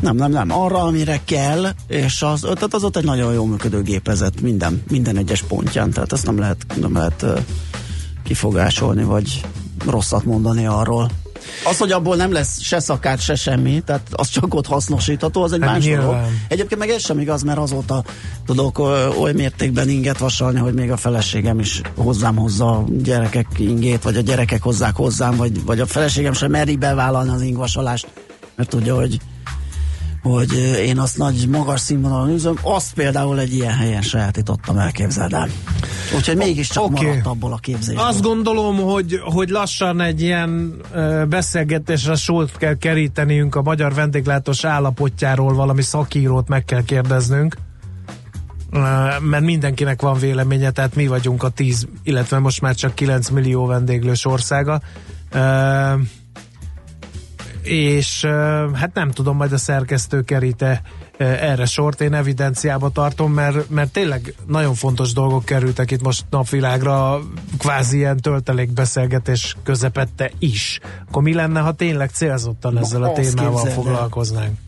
Nem, 0.00 0.16
nem, 0.16 0.30
nem. 0.30 0.50
Arra, 0.50 0.82
amire 0.82 1.20
kell, 1.24 1.66
és 1.86 2.22
az, 2.22 2.40
tehát 2.40 2.74
az 2.74 2.84
ott 2.84 2.96
egy 2.96 3.04
nagyon 3.04 3.32
jól 3.32 3.46
működő 3.46 3.82
gépezet 3.82 4.40
minden, 4.40 4.82
minden 4.88 5.16
egyes 5.16 5.42
pontján, 5.42 5.90
tehát 5.90 6.12
ezt 6.12 6.26
nem 6.26 6.38
lehet, 6.38 6.66
nem 6.80 6.92
lehet 6.92 7.24
kifogásolni, 8.22 9.02
vagy 9.02 9.44
rosszat 9.86 10.24
mondani 10.24 10.66
arról. 10.66 11.10
Az, 11.64 11.78
hogy 11.78 11.93
abból 11.93 12.16
nem 12.16 12.32
lesz 12.32 12.61
se 12.61 12.80
szakát, 12.80 13.20
se 13.20 13.34
semmi, 13.34 13.82
tehát 13.86 14.07
az 14.12 14.28
csak 14.28 14.55
ott 14.55 14.66
hasznosítható, 14.66 15.43
az 15.43 15.53
egy 15.53 15.62
Hát 15.62 15.72
más 15.72 15.84
dolog. 15.84 16.16
Egyébként 16.49 16.80
meg 16.80 16.90
ez 16.90 17.05
sem 17.05 17.18
igaz, 17.18 17.43
mert 17.43 17.59
azóta 17.59 18.05
tudok 18.47 18.78
oly 19.18 19.32
mértékben 19.32 19.88
inget 19.88 20.18
vasalni, 20.18 20.59
hogy 20.59 20.74
még 20.74 20.90
a 20.90 20.97
feleségem 20.97 21.59
is 21.59 21.80
hozzám 21.97 22.36
hozza 22.36 22.70
a 22.70 22.84
gyerekek 22.88 23.47
ingét, 23.57 24.03
vagy 24.03 24.16
a 24.16 24.20
gyerekek 24.20 24.62
hozzák 24.62 24.97
hozzám, 24.97 25.36
vagy, 25.36 25.64
vagy 25.64 25.80
a 25.80 25.86
feleségem 25.86 26.32
sem 26.32 26.51
meri 26.51 26.76
bevállalni 26.76 27.30
az 27.30 27.43
ingvasalást, 27.43 28.07
mert 28.57 28.68
tudja, 28.68 28.95
hogy 28.95 29.18
hogy 30.23 30.53
én 30.85 30.99
azt 30.99 31.18
nagy 31.18 31.49
magas 31.49 31.81
színvonalon 31.81 32.31
üzöm, 32.31 32.59
azt 32.62 32.95
például 32.95 33.41
egy 33.41 33.55
ilyen 33.55 33.73
helyen 33.73 34.03
sajátítottam 34.03 34.79
el, 34.79 34.93
képzeld 34.93 35.33
el. 35.33 35.49
Úgyhogy 36.16 36.37
mégiscsak 36.37 36.85
okay. 36.85 37.07
maradt 37.07 37.27
abból 37.27 37.53
a 37.53 37.57
képzésből. 37.57 38.05
Azt 38.05 38.23
gondolom, 38.23 38.77
hogy, 38.77 39.20
hogy 39.23 39.49
lassan 39.49 40.01
egy 40.01 40.20
ilyen 40.20 40.75
beszélgetésre 41.29 42.14
sót 42.14 42.57
kell 42.57 42.77
kerítenünk 42.77 43.55
a 43.55 43.62
magyar 43.62 43.95
vendéglátós 43.95 44.64
állapotjáról, 44.64 45.55
valami 45.55 45.83
szakírót 45.83 46.49
meg 46.49 46.64
kell 46.64 46.83
kérdeznünk, 46.83 47.57
mert 49.20 49.45
mindenkinek 49.45 50.03
van 50.03 50.18
véleménye, 50.18 50.70
tehát 50.70 50.95
mi 50.95 51.07
vagyunk 51.07 51.43
a 51.43 51.49
10, 51.49 51.87
illetve 52.03 52.39
most 52.39 52.61
már 52.61 52.75
csak 52.75 52.95
9 52.95 53.29
millió 53.29 53.66
vendéglős 53.66 54.25
országa. 54.25 54.81
És 57.62 58.24
hát 58.74 58.90
nem 58.94 59.10
tudom, 59.10 59.36
majd 59.36 59.52
a 59.52 59.58
szerkesztő 59.58 60.22
kerite 60.22 60.82
ö, 61.16 61.24
erre 61.24 61.64
sort, 61.64 62.00
én 62.00 62.14
evidenciába 62.14 62.90
tartom, 62.90 63.32
mert, 63.32 63.70
mert 63.70 63.92
tényleg 63.92 64.34
nagyon 64.46 64.74
fontos 64.74 65.12
dolgok 65.12 65.44
kerültek 65.44 65.90
itt 65.90 66.02
most 66.02 66.24
napvilágra, 66.30 67.20
kvázi 67.58 67.96
ilyen 67.96 68.16
töltelékbeszélgetés 68.16 69.56
közepette 69.62 70.30
is. 70.38 70.80
Akkor 71.08 71.22
mi 71.22 71.34
lenne, 71.34 71.60
ha 71.60 71.72
tényleg 71.72 72.10
célzottan 72.10 72.78
ezzel 72.78 73.02
a 73.02 73.12
témával 73.12 73.66
foglalkoznánk? 73.66 74.58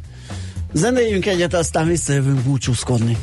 Zenéljünk 0.72 1.26
egyet, 1.26 1.54
aztán 1.54 1.86
visszajövünk 1.86 2.40
búcsúzkodni. 2.40 3.16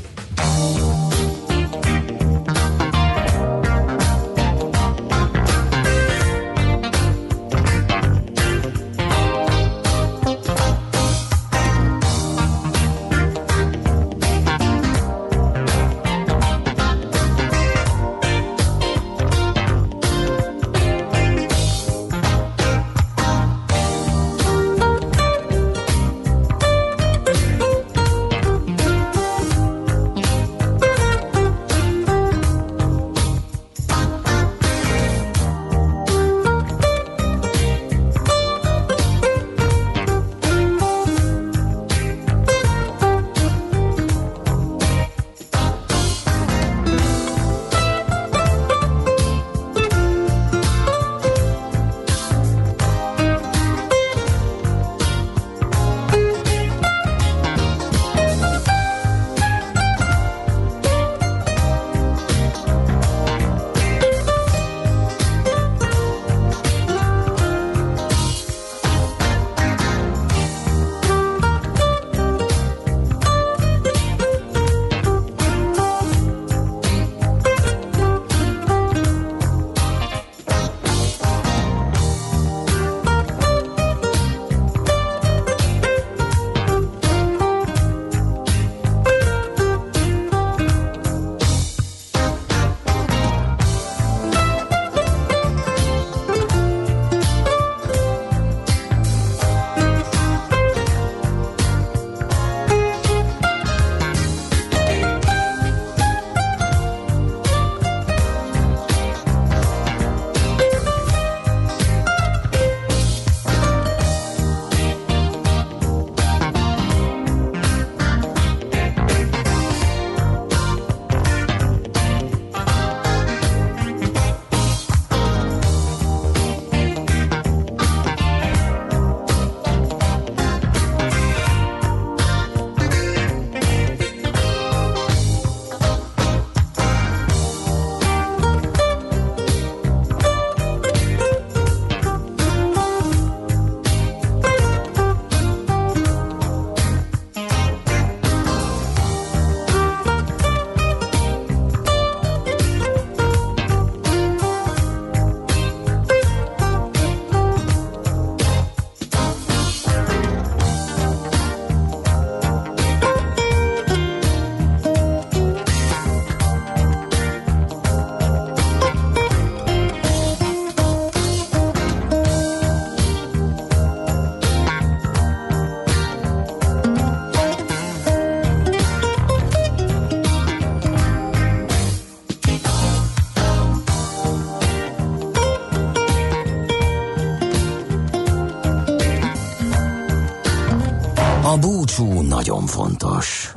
Nagyon 192.42 192.66
fontos. 192.66 193.54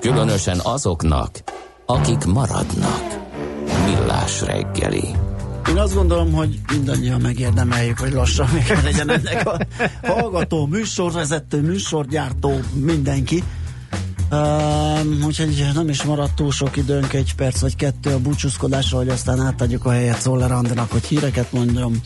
Különösen 0.00 0.60
azoknak, 0.62 1.42
akik 1.86 2.24
maradnak. 2.24 3.02
Millás 3.86 4.42
reggeli. 4.42 5.08
Én 5.68 5.76
azt 5.76 5.94
gondolom, 5.94 6.32
hogy 6.32 6.60
mindannyian 6.72 7.20
megérdemeljük, 7.20 7.98
hogy 7.98 8.12
lassan 8.12 8.48
még 8.52 8.78
legyen 8.82 9.10
ennek 9.10 9.46
a 9.46 9.58
hallgató, 10.02 10.66
műsorvezető, 10.66 11.60
műsorgyártó, 11.60 12.60
mindenki. 12.72 13.42
Uh, 14.30 15.26
úgyhogy 15.26 15.70
nem 15.74 15.88
is 15.88 16.02
maradt 16.02 16.34
túl 16.34 16.50
sok 16.50 16.76
időnk, 16.76 17.12
egy 17.12 17.34
perc 17.34 17.60
vagy 17.60 17.76
kettő 17.76 18.10
a 18.10 18.18
búcsúzkodásra, 18.18 18.98
hogy 18.98 19.08
aztán 19.08 19.40
átadjuk 19.40 19.84
a 19.84 19.90
helyet 19.90 20.20
Szoller 20.20 20.52
Andinak, 20.52 20.90
hogy 20.90 21.04
híreket 21.04 21.52
mondjam, 21.52 22.00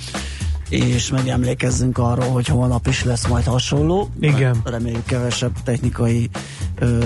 és 0.68 1.10
megemlékezzünk 1.10 1.98
arról, 1.98 2.28
hogy 2.28 2.46
holnap 2.46 2.86
is 2.86 3.04
lesz 3.04 3.26
majd 3.26 3.44
hasonló. 3.44 4.10
Igen. 4.20 4.60
Reméljük 4.64 5.04
kevesebb 5.04 5.52
technikai 5.64 6.30
ö, 6.78 6.98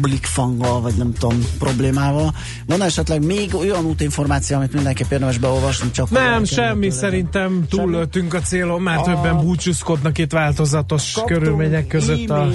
blikfanggal, 0.00 0.80
vagy 0.80 0.94
nem 0.94 1.12
tudom, 1.12 1.38
problémával. 1.58 2.34
Van 2.66 2.82
esetleg 2.82 3.24
még 3.24 3.54
olyan 3.54 3.84
útinformáció, 3.84 4.56
amit 4.56 4.72
mindenképp 4.72 5.10
érdemes 5.10 5.38
beolvasni, 5.38 5.90
csak 5.90 6.10
Nem, 6.10 6.44
semmi, 6.44 6.90
szerintem 6.90 7.64
túllőttünk 7.68 8.34
a 8.34 8.40
célon, 8.40 8.80
már 8.82 8.98
A- 8.98 9.02
többen 9.02 9.40
búcsúzkodnak 9.40 10.18
itt 10.18 10.32
változatos 10.32 11.12
Kaptunk 11.12 11.40
körülmények 11.40 11.86
között 11.86 12.30
a 12.30 12.48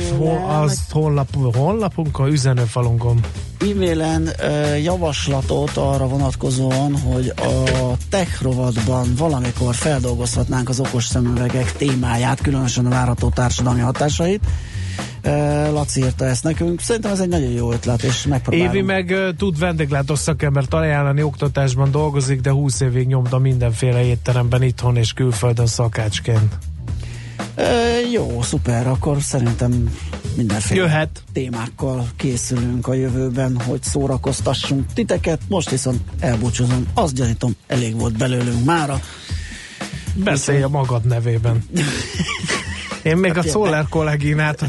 az 0.62 0.82
honlap, 0.92 1.28
honlapunkon, 1.56 2.32
üzenőfalunkon. 2.32 3.20
e-mailen 3.60 4.30
ö, 4.42 4.76
javaslatot 4.76 5.78
arra 5.78 6.08
vonatkozóan, 6.08 6.98
hogy 6.98 7.34
a 7.38 7.92
tech 8.10 8.42
rovatban 8.42 9.08
valamikor 9.18 9.76
feldolgozhatnánk 9.76 10.70
az 10.70 10.80
okos 10.80 11.06
szemüvegek 11.06 11.72
témáját, 11.72 12.42
különösen 12.42 12.86
a 12.86 12.90
várható 12.90 13.30
társadalmi 13.30 13.80
hatásait. 13.80 14.42
Laci 15.72 16.02
írta 16.02 16.26
ezt 16.26 16.44
nekünk. 16.44 16.82
Szerintem 16.82 17.12
ez 17.12 17.20
egy 17.20 17.28
nagyon 17.28 17.52
jó 17.52 17.72
ötlet, 17.72 18.04
és 18.04 18.26
megpróbálom. 18.26 18.68
Évi 18.68 18.82
meg 18.82 19.10
ö, 19.10 19.30
tud 19.38 19.60
vendéglátós 19.60 20.20
szakembert 20.20 20.74
ajánlani, 20.74 21.22
oktatásban 21.22 21.92
dolgozik, 21.92 22.42
de 22.42 22.52
20 22.52 22.80
évig 22.80 23.08
nyomta 23.08 23.38
mindenféle 23.38 24.04
étteremben 24.04 24.64
itthon 24.64 24.96
és 24.96 25.14
külföldön 25.14 25.68
szakácsként. 25.68 26.58
Ö, 27.56 27.64
jó, 28.12 28.42
szuper, 28.42 28.88
akkor 28.88 29.22
szerintem 29.22 29.90
mindenféle 30.36 30.82
Jöhet. 30.82 31.24
témákkal 31.34 32.08
készülünk 32.16 32.88
a 32.88 32.94
jövőben, 32.94 33.60
hogy 33.62 33.84
szórakoztassunk 33.84 34.94
titeket. 34.94 35.40
Most 35.48 35.70
viszont 35.70 36.00
elbúcsúzom. 36.20 36.86
Azt 36.94 37.16
gyanítom, 37.16 37.56
elég 37.68 38.00
volt 38.00 38.18
belőlünk 38.18 38.66
mára. 38.66 39.00
Beszélj 40.16 40.62
a 40.62 40.68
magad 40.68 41.06
nevében. 41.06 41.64
Én 43.06 43.18
még 43.18 43.32
a 43.32 43.36
Hát, 43.36 43.48
Szoller 43.48 43.86
kolléginát 43.90 44.62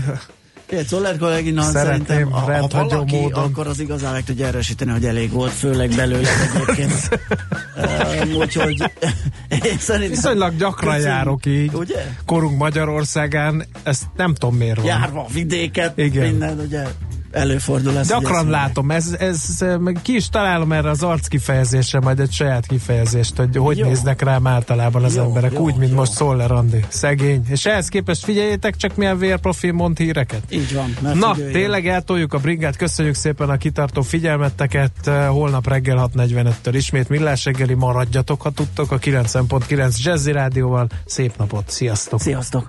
Egy 0.67 0.87
Szoller 0.87 1.17
Szeretném 1.21 1.63
szerintem, 1.63 2.31
ha, 2.31 2.39
ha 2.41 2.69
valaki, 2.69 3.17
módon. 3.17 3.45
akkor 3.45 3.67
az 3.67 3.81
igazán 3.81 4.13
meg 4.13 4.25
tudja 4.25 4.47
erősíteni, 4.47 4.91
hogy 4.91 5.05
elég 5.05 5.31
volt, 5.31 5.53
főleg 5.53 5.91
belőle 5.97 6.29
egyébként. 6.55 6.93
Ö, 7.77 8.35
Úgyhogy 8.39 8.93
én 9.51 9.79
szerintem... 9.79 10.11
viszonylag 10.11 10.57
gyakran 10.57 10.95
Köszönjük. 10.95 11.17
járok 11.17 11.47
így. 11.47 11.75
Ugye? 11.75 12.07
Korunk 12.27 12.59
Magyarországán, 12.59 13.67
ezt 13.83 14.03
nem 14.17 14.35
tudom 14.35 14.57
miért 14.57 14.77
van. 14.77 14.87
Járva 14.87 15.21
a 15.21 15.27
vidéket, 15.33 15.99
Igen. 15.99 16.27
minden, 16.29 16.59
ugye 16.59 16.83
előfordul 17.37 17.99
ez. 17.99 18.11
hogy 18.11 18.23
Gyakran 18.23 18.41
ezt 18.41 18.49
látom, 18.51 18.91
ez, 18.91 19.17
ez, 19.19 19.65
ki 20.03 20.15
is 20.15 20.29
találom 20.29 20.73
erre 20.73 20.91
az 20.91 21.03
arc 21.03 21.27
kifejezésre 21.27 22.01
majd 22.01 22.21
egy 22.21 22.33
saját 22.33 22.67
kifejezést, 22.67 23.37
hogy 23.37 23.57
hogy 23.57 23.79
Jó. 23.79 23.87
néznek 23.87 24.23
rám 24.23 24.47
általában 24.47 25.05
az 25.05 25.17
Jó, 25.17 25.23
emberek, 25.23 25.53
jó, 25.53 25.61
úgy, 25.61 25.77
mint 25.77 25.91
jó. 25.91 25.97
most 25.97 26.13
Szoller 26.13 26.51
Andi. 26.51 26.85
Szegény. 26.89 27.43
És 27.49 27.67
ehhez 27.67 27.89
képest 27.89 28.25
figyeljétek 28.25 28.77
csak 28.77 28.97
milyen 28.97 29.19
vérprofil 29.19 29.73
mond 29.73 29.99
híreket. 29.99 30.43
Így 30.49 30.75
van. 30.75 30.97
Mert 31.01 31.15
Na, 31.19 31.35
figyelj, 31.35 31.53
tényleg 31.53 31.87
eltoljuk 31.87 32.35
a 32.35 32.39
bringát, 32.39 32.77
köszönjük 32.77 33.15
szépen 33.15 33.49
a 33.51 33.57
kitartó 33.57 34.03
figyelmetteket, 34.03 35.07
Eh, 35.07 35.29
holnap 35.29 35.69
reggel 35.69 36.11
6.45-től 36.15 36.73
ismét 36.73 37.09
millás 37.09 37.45
reggeli, 37.45 37.75
maradjatok, 37.75 38.43
ha 38.43 38.51
tudtok, 38.51 38.93
a 38.93 38.99
90.9 38.99 39.97
Jazzy 40.03 40.33
Rádióval. 40.33 40.87
Szép 41.05 41.37
napot, 41.37 41.71
sziasztok! 41.71 42.21
Sziasztok! 42.21 42.69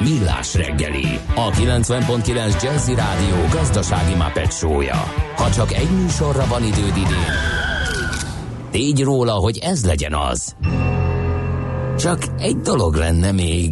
Millás 0.00 0.54
reggeli, 0.54 1.18
a 1.34 1.50
90.9 1.50 2.62
Jazzy 2.62 2.94
Rádió 2.94 3.36
gazdasági 3.52 4.14
Muppet 4.14 4.52
show-ja. 4.52 5.12
Ha 5.36 5.50
csak 5.50 5.72
egy 5.72 5.90
műsorra 5.90 6.46
van 6.46 6.62
időd 6.62 6.96
idén, 6.96 7.34
tégy 8.70 9.02
róla, 9.02 9.32
hogy 9.32 9.58
ez 9.58 9.84
legyen 9.84 10.14
az. 10.14 10.54
Csak 11.98 12.18
egy 12.38 12.56
dolog 12.56 12.94
lenne 12.94 13.32
még. 13.32 13.68